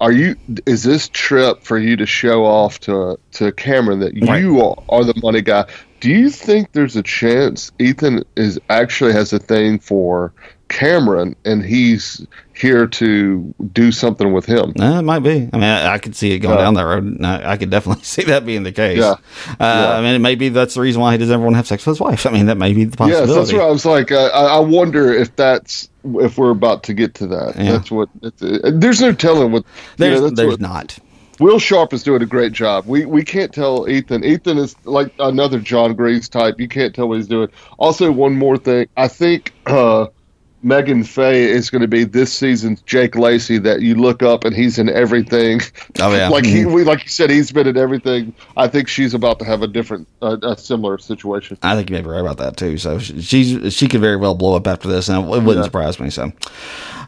[0.01, 0.37] Are you?
[0.65, 4.41] Is this trip for you to show off to to Cameron that right.
[4.41, 5.67] you are, are the money guy?
[6.01, 10.33] Do you think there's a chance Ethan is actually has a thing for
[10.69, 14.75] Cameron and he's here to do something with him?
[14.79, 15.49] Uh, it might be.
[15.53, 17.25] I mean, I, I could see it going uh, down that road.
[17.25, 18.99] I, I, could definitely see that being the case.
[18.99, 19.13] Yeah.
[19.13, 19.91] Uh, yeah.
[19.93, 21.67] I mean, it may be that's the reason why he doesn't ever want to have
[21.67, 22.27] sex with his wife.
[22.27, 23.33] I mean, that may be the possibility.
[23.33, 24.13] Yes, that's what I was like.
[24.13, 27.57] Uh, I wonder if that's if we're about to get to that.
[27.57, 27.73] Yeah.
[27.73, 28.09] That's what.
[28.23, 28.31] Uh,
[28.73, 29.65] there's no telling what.
[29.97, 30.99] There's, know, there's what, not.
[31.39, 32.87] Will Sharpe is doing a great job.
[32.87, 34.25] We we can't tell Ethan.
[34.25, 36.59] Ethan is like another Jon Gries type.
[36.59, 37.49] You can't tell what he's doing.
[37.79, 38.89] Also, one more thing.
[38.97, 40.07] I think uh,
[40.65, 44.55] Meghan Fahy is going to be this season's Jake Lacy that you look up and
[44.55, 45.61] he's in everything.
[46.01, 48.35] Oh yeah, like he, we, like you said, he's been in everything.
[48.57, 51.59] I think she's about to have a different, uh, a similar situation.
[51.63, 52.77] I think you may be right about that too.
[52.79, 55.63] So she's she could very well blow up after this, and it wouldn't yeah.
[55.63, 56.11] surprise me.
[56.11, 56.33] So.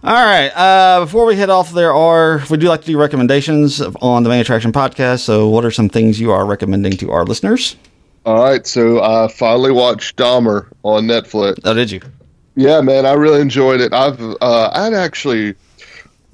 [0.03, 0.48] All right.
[0.48, 4.30] Uh, before we head off, there are we do like to do recommendations on the
[4.30, 5.20] Main Attraction podcast.
[5.20, 7.76] So, what are some things you are recommending to our listeners?
[8.24, 8.66] All right.
[8.66, 11.59] So, I finally watched Dahmer on Netflix.
[11.64, 12.01] Oh, did you?
[12.57, 13.92] Yeah, man, I really enjoyed it.
[13.92, 15.55] I've uh, I'd actually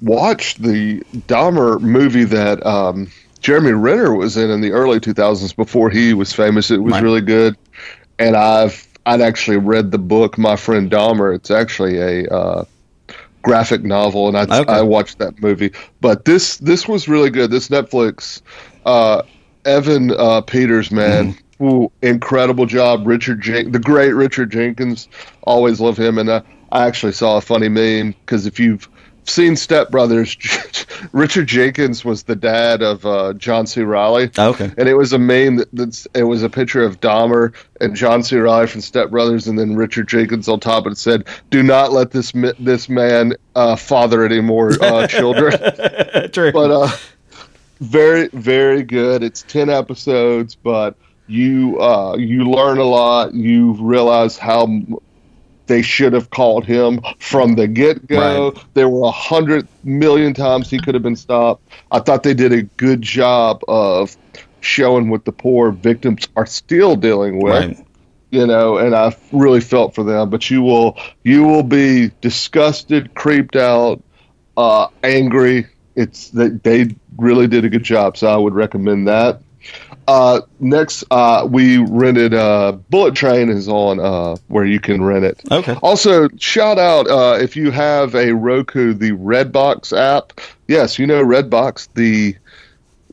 [0.00, 3.10] watched the Dahmer movie that um,
[3.40, 6.70] Jeremy Renner was in in the early 2000s before he was famous.
[6.70, 7.02] It was Right.
[7.02, 7.56] really good,
[8.18, 11.34] and I've I'd actually read the book My Friend Dahmer.
[11.34, 12.64] It's actually a uh,
[13.42, 14.72] graphic novel, and I Okay.
[14.72, 15.72] I watched that movie.
[16.00, 17.50] But this this was really good.
[17.50, 18.40] This Netflix
[18.84, 19.22] uh,
[19.64, 21.32] Evan uh, Peters man.
[21.34, 21.40] Mm-hmm.
[21.60, 25.08] Ooh, incredible job, Richard Jen- the great Richard Jenkins.
[25.42, 28.88] Always love him, and uh, I actually saw a funny meme because if you've
[29.24, 30.36] seen Step Brothers,
[31.12, 33.82] Richard Jenkins was the dad of uh, John C.
[33.82, 34.30] Reilly.
[34.38, 34.70] Okay.
[34.76, 38.22] And it was a meme that, that's it was a picture of Dahmer and John
[38.22, 38.36] C.
[38.36, 41.92] Reilly from Step Brothers, and then Richard Jenkins on top, and it said, "Do not
[41.92, 45.52] let this this man uh, father any more uh, children."
[46.32, 46.52] True.
[46.52, 46.90] but uh,
[47.80, 49.22] very very good.
[49.22, 50.96] It's ten episodes, but
[51.26, 53.34] you uh, you learn a lot.
[53.34, 54.68] You realize how
[55.66, 58.50] they should have called him from the get go.
[58.50, 58.64] Right.
[58.74, 61.68] There were a hundred million times he could have been stopped.
[61.90, 64.16] I thought they did a good job of
[64.60, 67.86] showing what the poor victims are still dealing with right.
[68.30, 70.30] you know, and I really felt for them.
[70.30, 74.02] But you will you will be disgusted, creeped out,
[74.56, 75.66] uh, angry.
[75.94, 79.40] It's that they really did a good job, so I would recommend that.
[80.08, 85.24] Uh, next, uh, we rented uh, Bullet Train is on uh, where you can rent
[85.24, 85.42] it.
[85.50, 85.74] Okay.
[85.82, 90.40] Also, shout out uh, if you have a Roku, the Redbox app.
[90.68, 92.36] Yes, you know Redbox, the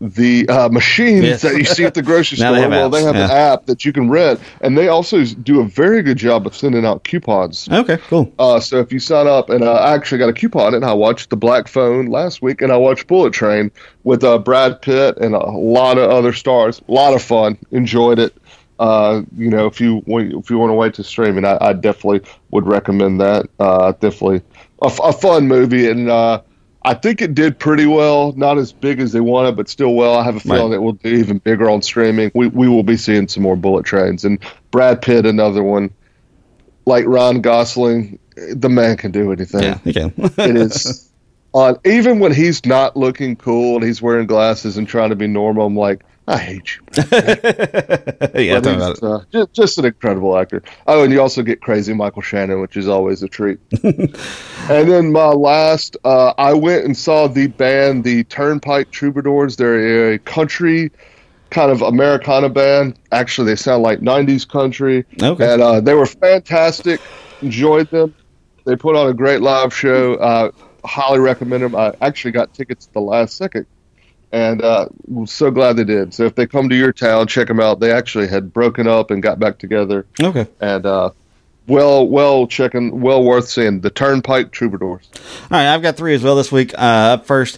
[0.04, 1.42] the uh, machines Yes.
[1.44, 2.52] that you see at the grocery store.
[2.52, 5.62] they have well, they have an app that you can rent, and they also do
[5.62, 7.70] a very good job of sending out coupons.
[7.72, 7.98] Okay.
[8.08, 8.32] Cool.
[8.38, 10.94] Uh, so if you sign up, and uh, I actually got a coupon, and I
[10.94, 13.72] watched The Black Phone last week, and I watched Bullet Train
[14.04, 16.82] with uh, Brad Pitt and a lot of other stars.
[16.88, 17.58] A lot of fun.
[17.72, 18.36] Enjoyed it.
[18.80, 21.74] Uh, you know, if you want, if you want to wait to streaming, I, I
[21.74, 23.46] definitely would recommend that.
[23.60, 24.42] Uh, definitely
[24.82, 26.42] a, f- a fun movie, and uh,
[26.86, 28.34] I think it did pretty well.
[28.34, 30.16] Not as big as they wanted, but still well.
[30.16, 30.76] I have a feeling Right.
[30.76, 32.32] it will do even bigger on streaming.
[32.36, 34.38] We we will be seeing some more Bullet Trains, and
[34.72, 35.92] Brad Pitt, another one.
[36.86, 38.20] Like Ryan Gosling,
[38.54, 39.80] the man can do anything Yeah.
[39.86, 40.14] You can.
[40.18, 41.10] it is
[41.54, 45.28] on even when he's not looking cool and he's wearing glasses and trying to be
[45.28, 48.60] normal i'm like i hate you yeah.
[48.60, 49.04] But Talk about it.
[49.04, 52.78] uh, just, just an incredible actor oh and you also get crazy michael shannon which
[52.78, 58.04] is always a treat and then my last uh, i went and saw the band
[58.04, 60.92] the turnpike troubadours they're a country
[61.50, 65.54] kind of americana band actually they sound like 90s country Okay.
[65.54, 67.00] and uh, they were fantastic
[67.42, 68.14] enjoyed them
[68.66, 70.14] they put on a great live show.
[70.16, 70.50] Uh,
[70.86, 71.76] highly recommend them.
[71.76, 73.66] I actually got tickets at the last second,
[74.34, 76.14] and uh, was so glad they did.
[76.14, 77.80] So if they come to your town, check them out.
[77.80, 80.48] They actually had broken up and got back together, Okay.
[80.60, 81.12] and uh,
[81.68, 83.80] well, well, checking, well worth seeing.
[83.80, 85.08] The Turnpike Troubadours.
[85.16, 86.74] All right, I've got three as well this week.
[86.74, 87.58] Uh, up first,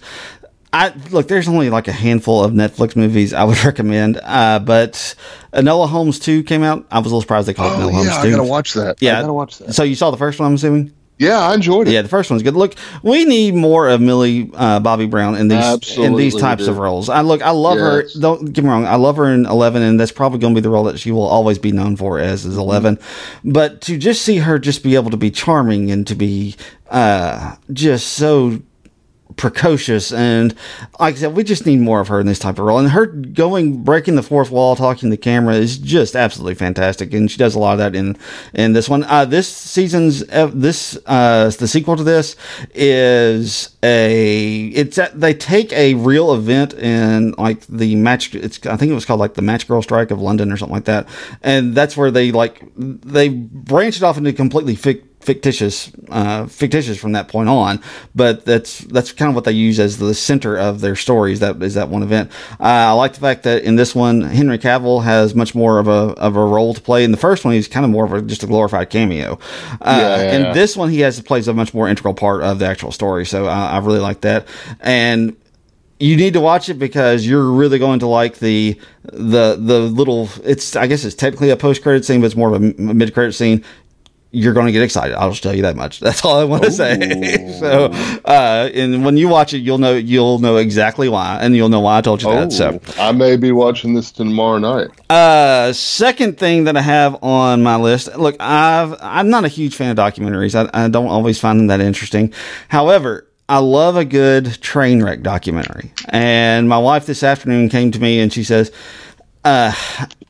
[0.72, 1.28] I look.
[1.28, 5.16] There's only like a handful of Netflix movies I would recommend, uh, but
[5.54, 6.86] Enola Holmes two came out.
[6.92, 8.28] I was a little surprised they called it Enola Holmes Oh, yeah, two.
[8.28, 9.02] I gotta watch that.
[9.02, 9.74] Yeah, I gotta watch that.
[9.74, 10.92] So you saw the first one, I'm assuming.
[11.18, 11.92] Yeah, I enjoyed it.
[11.94, 12.56] Yeah, the first one's good.
[12.56, 16.72] Look, we need more of Millie uh, Bobby Brown in these in these types do.
[16.72, 17.08] of roles.
[17.08, 18.14] I look, I love Yes.
[18.16, 18.20] her.
[18.20, 20.64] Don't get me wrong, I love her in Eleven, and that's probably going to be
[20.64, 23.00] the role that she will always be known for as is 11
[23.46, 26.56] But to just see her just be able to be charming and to be
[26.90, 28.62] uh, just so
[29.36, 30.56] precocious and
[31.00, 32.80] like I said, we just need more of her in this type of role.
[32.80, 37.14] And her going breaking the fourth wall, talking to the camera is just absolutely fantastic.
[37.14, 38.18] And she does a lot of that in
[38.54, 39.04] in this one.
[39.04, 42.36] Uh, this season's uh, this uh, the sequel to this
[42.74, 48.34] is a it's a, they take a real event in like the match.
[48.36, 50.76] It's I think it was called like the Match Girl Strike of London or something
[50.76, 51.08] like that.
[51.42, 57.14] And that's where they like they branched off into completely fic- fictitious uh, fictitious from
[57.14, 57.82] that point on
[58.14, 61.62] but that's that's kind of what they use as the center of their stories that
[61.64, 62.32] is that one event.
[62.60, 65.88] Uh, i like the fact that in this one henry cavill has much more of
[65.88, 67.04] a of a role to play.
[67.04, 69.40] In the first one he's kind of more of a just a glorified cameo.
[69.82, 70.54] Uh, Yeah, yeah, and yeah.
[70.54, 73.48] this one he has plays a much more integral part of the actual story so
[73.48, 74.48] I i really like that.
[74.82, 75.36] And
[76.00, 80.30] you need to watch it because you're really going to like the the the little
[80.44, 83.14] it's i guess it's technically a post credit scene but it's more of a mid
[83.14, 83.64] credit scene
[84.36, 86.64] you're going to get excited i'll just tell you that much that's all i want
[86.64, 87.86] to say so
[88.26, 91.80] uh and when you watch it you'll know you'll know exactly why and you'll know
[91.80, 94.90] why i told you that so Oh, I may be watching this tomorrow night.
[95.10, 98.16] uh, second thing that I have on my list.
[98.18, 100.56] Look, I've I'm not a huge fan of documentaries.
[100.56, 102.34] I, I don't always find them that interesting.
[102.70, 105.92] However, I love a good train wreck documentary.
[106.10, 108.72] And my wife this afternoon came to me and she says,
[109.44, 109.72] uh,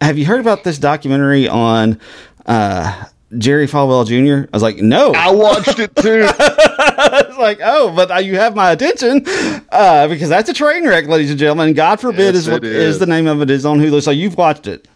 [0.01, 1.99] "Have you heard about this documentary on
[2.45, 3.05] uh,
[3.37, 4.47] Jerry Falwell Jr.?
[4.51, 5.13] I was like, no.
[5.13, 6.27] I watched it too.
[6.29, 9.23] it's like, oh, but uh, you have my attention
[9.71, 11.73] uh, because that's a train wreck, ladies and gentlemen.
[11.73, 12.99] God forbid Yes, is what is is.
[12.99, 14.01] the name of it is on Hulu.
[14.01, 14.87] So you've watched it.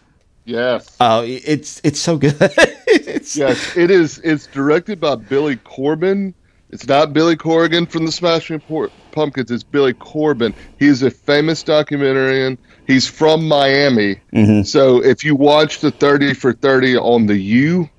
[0.44, 0.96] yes.
[1.00, 2.36] Oh, it's it's so good.
[2.40, 4.18] it's, Yes, it is.
[4.24, 6.34] It's directed by Billy Corben.
[6.70, 8.60] It's not Billy Corgan from the Smashing
[9.10, 9.50] Pumpkins.
[9.50, 10.54] It's Billy Corben.
[10.78, 12.58] He's a famous documentarian.
[12.86, 14.20] He's from Miami.
[14.64, 17.90] So if you watch the 30 for 30 on the U,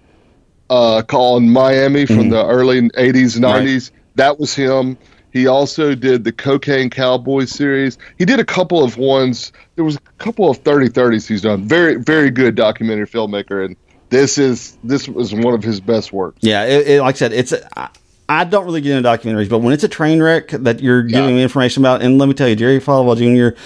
[0.71, 4.97] uh, called Miami from the early 80s, 90s, that was him.
[5.33, 7.97] He also did the Cocaine Cowboy series.
[8.17, 9.51] He did a couple of ones.
[9.75, 11.67] There was a couple of 30 30s he's done.
[11.67, 13.65] Very, very good documentary filmmaker.
[13.65, 13.75] And
[14.09, 16.39] this is this was one of his best works.
[16.41, 17.53] Yeah, it, it, like I said, it's.
[17.75, 17.89] I,
[18.31, 21.35] I don't really get into documentaries, but when it's a train wreck that you're giving
[21.35, 23.57] me information about, and let me tell you, Jerry Falwell Jr.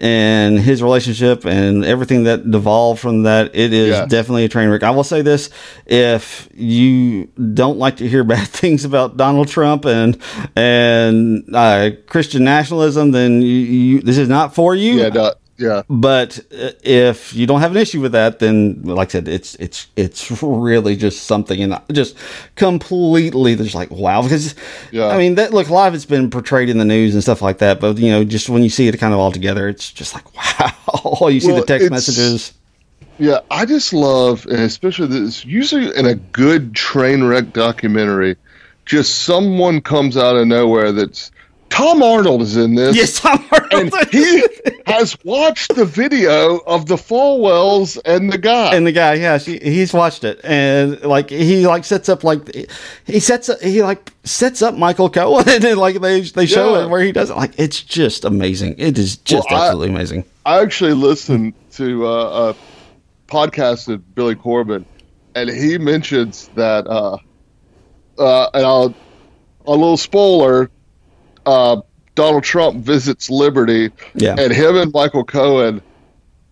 [0.00, 4.08] and his relationship and everything that devolved from that, it is Yes.
[4.10, 4.82] definitely a train wreck.
[4.82, 5.50] I will say this:
[5.86, 10.18] if you don't like to hear bad things about Donald Trump and
[10.56, 14.94] and uh, Christian nationalism, then you, you, this is not for you.
[14.94, 15.82] Yeah, no, yeah.
[15.88, 19.56] But uh, if you don't have an issue with that, then like I said, it's
[19.56, 22.16] it's it's really just something, and just
[22.54, 24.22] completely just like wow.
[24.22, 24.54] Because
[24.92, 25.08] Yeah.
[25.08, 27.42] I mean, that look, a lot of it's been portrayed in the news and stuff
[27.42, 27.80] like that.
[27.80, 30.32] But you know, just when you see it kind of all together, it's just like
[30.34, 31.28] wow.
[31.28, 32.52] you see Well, the text messages.
[33.18, 38.36] Yeah, I just love, and especially this, usually in a good train wreck documentary,
[38.86, 41.32] just someone comes out of nowhere that's
[41.70, 42.96] Tom Arnold is in this.
[42.96, 44.08] Yes, Tom And Arnold.
[44.10, 44.42] he
[44.86, 48.74] has watched the video of the Falwells and the guy.
[48.74, 52.40] and the guy, yeah, she, he's watched it, and like he like sets up like
[53.06, 56.76] he sets up, he like sets up Michael Cohen, and then, like they they show
[56.76, 56.84] Yeah.
[56.86, 57.36] it where he does it.
[57.36, 58.74] Like it's just amazing.
[58.78, 60.24] It is just Well, I- absolutely amazing.
[60.46, 64.86] I actually listened to uh, a podcast with Billy Corben,
[65.34, 67.18] and he mentions that, uh,
[68.18, 68.94] uh, and I'll,
[69.66, 70.70] a little spoiler,
[71.48, 71.80] uh,
[72.14, 74.36] Donald Trump visits Liberty, Yeah.
[74.38, 75.80] and him and Michael Cohen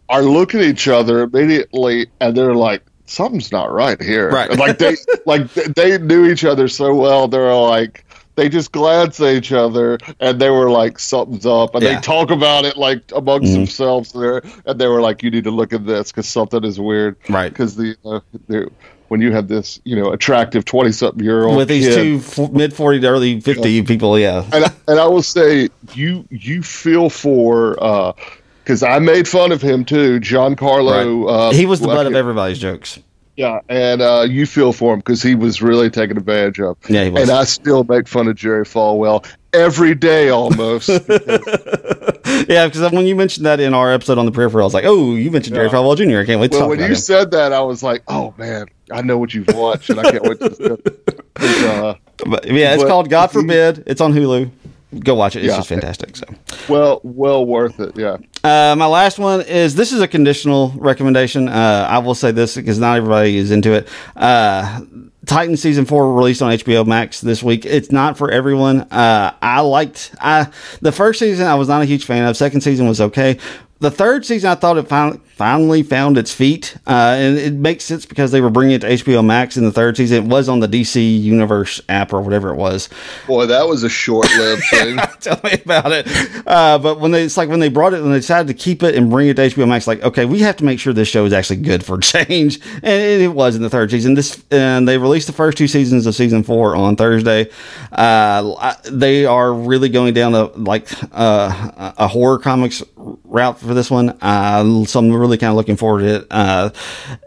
[0.09, 4.31] are looking at each other immediately, and they're like, something's not right here.
[4.31, 4.51] Right.
[4.57, 7.29] like they, like they knew each other so well.
[7.29, 8.05] They're like,
[8.37, 11.75] they just glanced at each other and they were like, something's up.
[11.75, 11.95] And Yeah.
[11.95, 13.55] they talk about it like amongst Mhm.
[13.55, 14.43] themselves there.
[14.67, 17.17] And they were like, you need to look at this because something is weird.
[17.31, 17.49] Right.
[17.51, 18.69] Because the, uh, the,
[19.09, 22.43] when you have this, you know, attractive 20 something year old with these kid, two
[22.43, 26.27] f- mid 40 to early 50 people yeah and I, and I will say you
[26.31, 28.15] you feel for
[28.63, 31.31] because I made fun of him too, Giancarlo.
[31.31, 32.99] Uh, he was the butt of everybody's jokes
[33.37, 36.77] Yeah, and uh, you feel for him because he was really taken advantage of.
[36.89, 37.23] Yeah, he was.
[37.23, 40.89] And I still make fun of Jerry Falwell every day almost.
[42.49, 44.85] yeah because when you mentioned that in our episode on the peripheral i was like
[44.85, 45.73] oh you mentioned jerry Yeah.
[45.73, 47.61] falwell jr i can't wait to well, talk when about you him said that, I
[47.61, 50.79] was like, oh man, I know what you've watched, and I can't wait to.
[51.35, 51.95] 'cause, uh,
[52.27, 54.51] but yeah it's but- called god forbid it's on hulu
[55.01, 55.57] go watch it it's Yeah.
[55.57, 56.25] just fantastic so
[56.69, 57.97] well, well worth it.
[57.97, 58.17] Yeah.
[58.43, 61.49] Uh, my last one is this is a conditional recommendation.
[61.49, 63.89] Uh, I will say this because not everybody is into it.
[64.17, 64.81] Uh,
[65.27, 67.65] Titan season four released on HBO Max this week.
[67.67, 68.81] It's not for everyone.
[68.93, 70.49] Uh, I liked I
[70.81, 71.47] the first season.
[71.47, 72.37] I was not a huge fan of.
[72.37, 73.39] Second season was okay.
[73.79, 77.85] The third season, I thought it fin- finally found its feet, uh, and it makes
[77.85, 80.25] sense because they were bringing it to HBO Max in the third season.
[80.25, 82.89] It was on the DC Universe app or whatever it was.
[83.27, 84.97] Boy, that was a short-lived thing.
[85.21, 86.07] Tell me about it.
[86.47, 88.83] Uh, but when they, it's like when they brought it, when they decided to keep
[88.83, 91.09] it and bring it to HBO Max, like, okay, we have to make sure this
[91.09, 92.59] show is actually good for change.
[92.77, 94.15] And it was in the third season.
[94.15, 97.51] This, and they released the first two seasons of season four on Thursday.
[97.93, 103.91] Uh, they are really going down a, like, uh, a horror comics route for this
[103.91, 104.11] one.
[104.21, 106.27] Uh, so I'm really kind of looking forward to it.
[106.31, 106.71] Uh,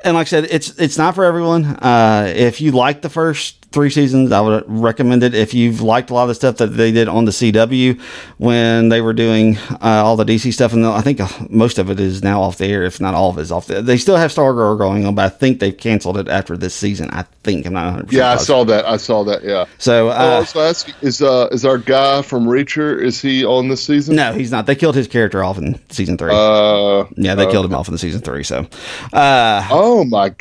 [0.04, 1.66] and like I said, it's, it's not for everyone.
[1.66, 4.32] Uh, if you like the first, three seasons.
[4.32, 7.08] I would recommend it if you've liked a lot of the stuff that they did
[7.08, 8.00] on the CW
[8.38, 10.74] when they were doing uh, all the DC stuff.
[10.74, 13.30] And I think uh, most of it is now off the air, if not all
[13.30, 15.76] of it is off the They still have Stargirl going on, but I think they've
[15.76, 17.10] canceled it after this season.
[17.12, 18.86] I think I'm not 100% yeah, I saw that.
[18.86, 19.44] I saw that.
[19.44, 19.66] Yeah.
[19.78, 23.68] So, Oh, I uh, ask is uh is our guy from Reacher is he on
[23.68, 24.16] this season?
[24.16, 24.66] no, he's not.
[24.66, 26.32] They killed his character off in season three.
[26.34, 28.44] Uh, yeah, they killed him off in the season three.
[28.44, 28.68] So,
[29.14, 30.34] uh, oh my!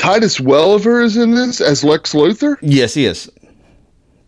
[0.00, 2.56] Titus Welliver is in this as Lex Luthor.
[2.62, 3.30] yes, he is.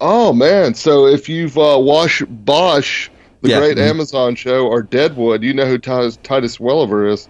[0.03, 0.75] Oh man!
[0.75, 3.09] So if you've uh, watched Bosch,
[3.41, 3.59] the Yeah.
[3.59, 3.89] great Mhm.
[3.89, 7.29] Amazon show, or Deadwood, you know who Titus, Titus Welliver is.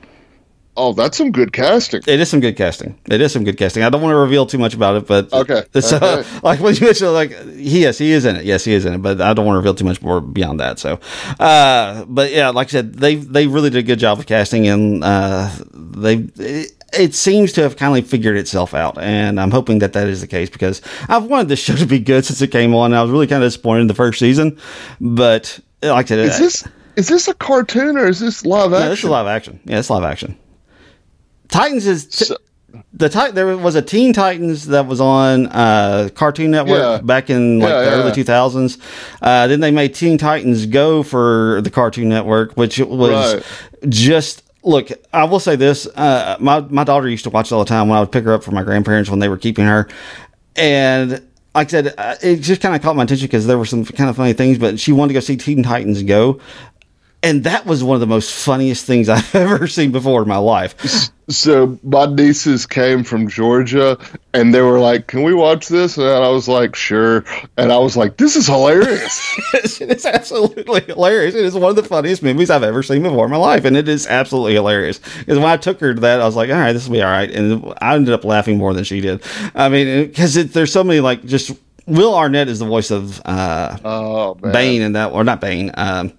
[0.75, 2.01] Oh, that's some good casting.
[2.07, 2.99] It is some good casting.
[3.11, 3.83] It is some good casting.
[3.83, 6.25] I don't want to reveal too much about it, but Okay, So, okay.
[6.43, 8.45] like when you mentioned, like he yes, he is in it.
[8.47, 9.03] Yes, he is in it.
[9.03, 10.79] But I don't want to reveal too much more beyond that.
[10.81, 10.99] So,
[11.39, 14.67] uh, but yeah, like I said, they they really did a good job of casting,
[14.67, 16.27] and uh, they.
[16.39, 16.73] it
[17.15, 20.27] seems to have kind of figured itself out, and I'm hoping that that is the
[20.27, 22.93] case because I've wanted this show to be good since it came on.
[22.95, 24.59] I was really kind of disappointed in the first season,
[25.01, 26.65] but like I said, Is this
[26.97, 28.91] is this a cartoon or is this live no, action?
[28.91, 29.61] this is live action.
[29.65, 30.37] Yeah, it's live action.
[31.49, 32.37] Titans is t- So-
[32.95, 37.01] the Tit- there was a Teen Titans that was on uh, Cartoon Network Yeah.
[37.03, 37.97] back in like Yeah, the yeah.
[38.03, 38.79] early 2000s.
[39.21, 43.45] Uh, then they made Teen Titans Go for the Cartoon Network, which was Right.
[43.91, 44.91] just look.
[45.13, 47.97] I will say this: uh, my my daughter used to watch all the time when
[47.97, 49.89] I would pick her up from my grandparents when they were keeping her,
[50.57, 51.27] and.
[51.55, 53.85] Like I said, uh, it just kind of caught my attention because there were some
[53.85, 56.41] kind of funny things, but she wanted to go see Teen Titans Go.
[57.25, 60.39] And that was one of the most funniest things I've ever seen before in my
[60.39, 61.11] life.
[61.29, 63.97] So my nieces came from Georgia
[64.35, 67.25] and they were like, "Can we watch this?" And I was like, "Sure."
[67.57, 71.35] And I was like, "This is hilarious." it is absolutely hilarious.
[71.35, 73.77] It is one of the funniest movies I've ever seen before in my life, and
[73.77, 74.99] it is absolutely hilarious.
[75.21, 77.03] Because when I took her to that, I was like, "All right, this will be
[77.03, 79.23] all right," and I ended up laughing more than she did.
[79.55, 81.53] I mean, because there's so many like just
[81.87, 84.35] Will Arnett is the voice of uh, oh.
[84.35, 85.71] Bane in that, or not Bane.
[85.75, 86.13] Um,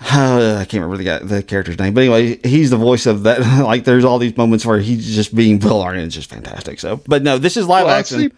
[0.00, 3.22] uh, I can't remember the guy, the character's name, but anyway, he's the voice of
[3.24, 3.40] that.
[3.64, 6.04] Like, there's all these moments where he's just being Will Arnett.
[6.04, 6.80] It's just fantastic.
[6.80, 8.18] So, but no, this is live Well, I action.
[8.18, 8.30] see.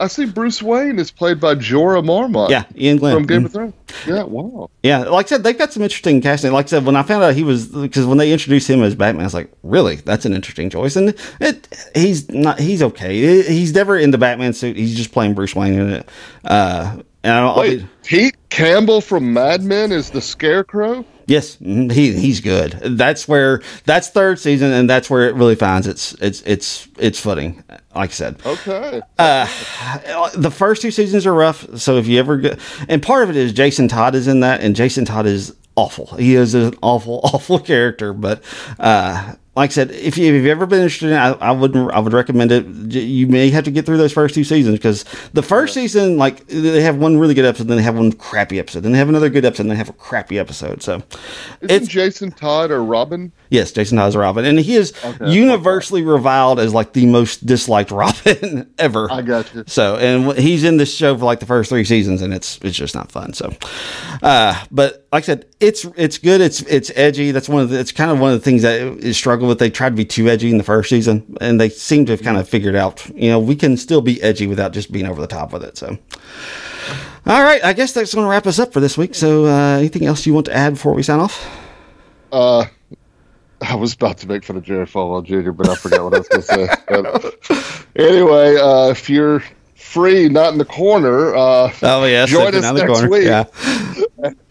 [0.00, 2.50] I see Bruce Wayne is played by Jorah Mormont.
[2.50, 3.14] Yeah, Iain Glen.
[3.14, 3.44] from Game Mhm.
[3.44, 3.74] of Thrones.
[4.08, 4.68] Yeah, wow.
[4.82, 6.50] Yeah, like I said, they've got some interesting casting.
[6.50, 8.96] Like I said, when I found out he was, because when they introduced him as
[8.96, 10.96] Batman, I was like, really, that's an interesting choice.
[10.96, 13.42] And it, he's not, he's okay.
[13.44, 14.76] He's never in the Batman suit.
[14.76, 16.08] He's just playing Bruce Wayne in it.
[16.44, 21.04] Uh, and Wait, be, Pete Campbell from Mad Men is the Scarecrow.
[21.26, 22.72] yes, mhm, he he's good.
[22.84, 27.18] That's where that's third season, and that's where it really finds its its its its
[27.18, 27.64] footing.
[27.96, 29.00] Like I said, Okay.
[29.16, 31.66] the first two seasons are rough.
[31.78, 32.58] So if you ever get,
[32.88, 36.06] and part of it is Jason Todd is in that, and Jason Todd is awful.
[36.16, 38.12] He is an awful, awful character.
[38.12, 38.42] But
[38.78, 41.50] uh, like I said, if, you, if you've ever been interested in it, I, I
[41.52, 42.66] would I would recommend it.
[42.92, 46.46] You may have to get through those first two seasons because the first season, like
[46.48, 49.08] they have one really good episode, then they have one crappy episode, then they have
[49.08, 50.82] another good episode, and they have a crappy episode.
[50.82, 51.02] So
[51.60, 53.30] Isn't it's Jason Todd or Robin?
[53.54, 54.92] Yes, Jason is Robin, and he is
[55.24, 59.08] universally reviled as like the most disliked Robin ever.
[59.08, 59.62] I got you.
[59.68, 62.76] So, and he's in this show for like the first three seasons, and it's it's
[62.76, 63.32] just not fun.
[63.32, 63.54] So,
[64.24, 66.40] uh, but like I said, it's it's good.
[66.40, 67.30] It's it's edgy.
[67.30, 69.60] That's one of the, it's kind of one of the things that is struggled with.
[69.60, 72.22] They tried to be too edgy in the first season, and they seem to have
[72.22, 75.20] kind of figured out, you know, we can still be edgy without just being over
[75.20, 75.78] the top with it.
[75.78, 75.96] So.
[77.26, 79.14] All right, I guess that's going to wrap us up for this week.
[79.14, 81.48] So, uh, anything else you want to add before we sign off?
[82.32, 82.66] Uh,
[83.70, 86.18] I was about to make fun of Jerry Falwell Jr., but I forgot what I
[86.18, 86.68] was going to say.
[86.88, 89.42] But anyway, uh, if you're
[89.74, 93.10] free, not in the corner, uh, Oh yeah, join us out of the next corner.
[93.10, 93.24] week.
[93.24, 93.44] Yeah,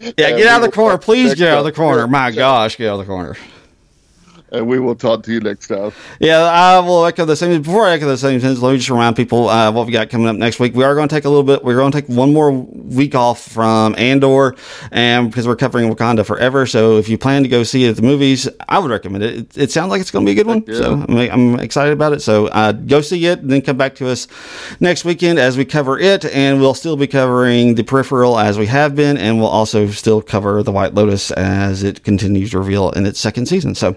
[0.00, 0.36] yeah.
[0.36, 1.34] Get out of the corner, please.
[1.34, 2.06] Get out of the corner.
[2.06, 3.36] My gosh, get out of the corner.
[4.54, 5.92] And we will talk to you next time.
[6.20, 7.60] Yeah, I will echo the same.
[7.60, 10.10] Before I echo the same sentence, let me just remind people uh, what we got
[10.10, 10.74] coming up next week.
[10.74, 11.64] We are going to take a little bit.
[11.64, 14.54] We're going to take one more week off from Andor,
[14.92, 16.66] and because we're covering Wakanda forever.
[16.66, 19.34] So if you plan to go see it at the movies, I would recommend it.
[19.34, 20.64] It, it sounds like it's going to be a good one.
[20.66, 20.76] yeah.
[20.76, 22.22] So I'm, I'm excited about it.
[22.22, 24.28] So uh, go see it, and then come back to us
[24.80, 28.66] next weekend as we cover it, and we'll still be covering the Peripheral as we
[28.66, 32.90] have been, and we'll also still cover the White Lotus as it continues to reveal
[32.90, 33.74] in its second season.
[33.74, 33.96] So,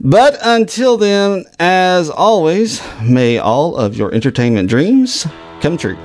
[0.00, 5.26] but until then, as always, may all of your entertainment dreams
[5.60, 5.98] come true.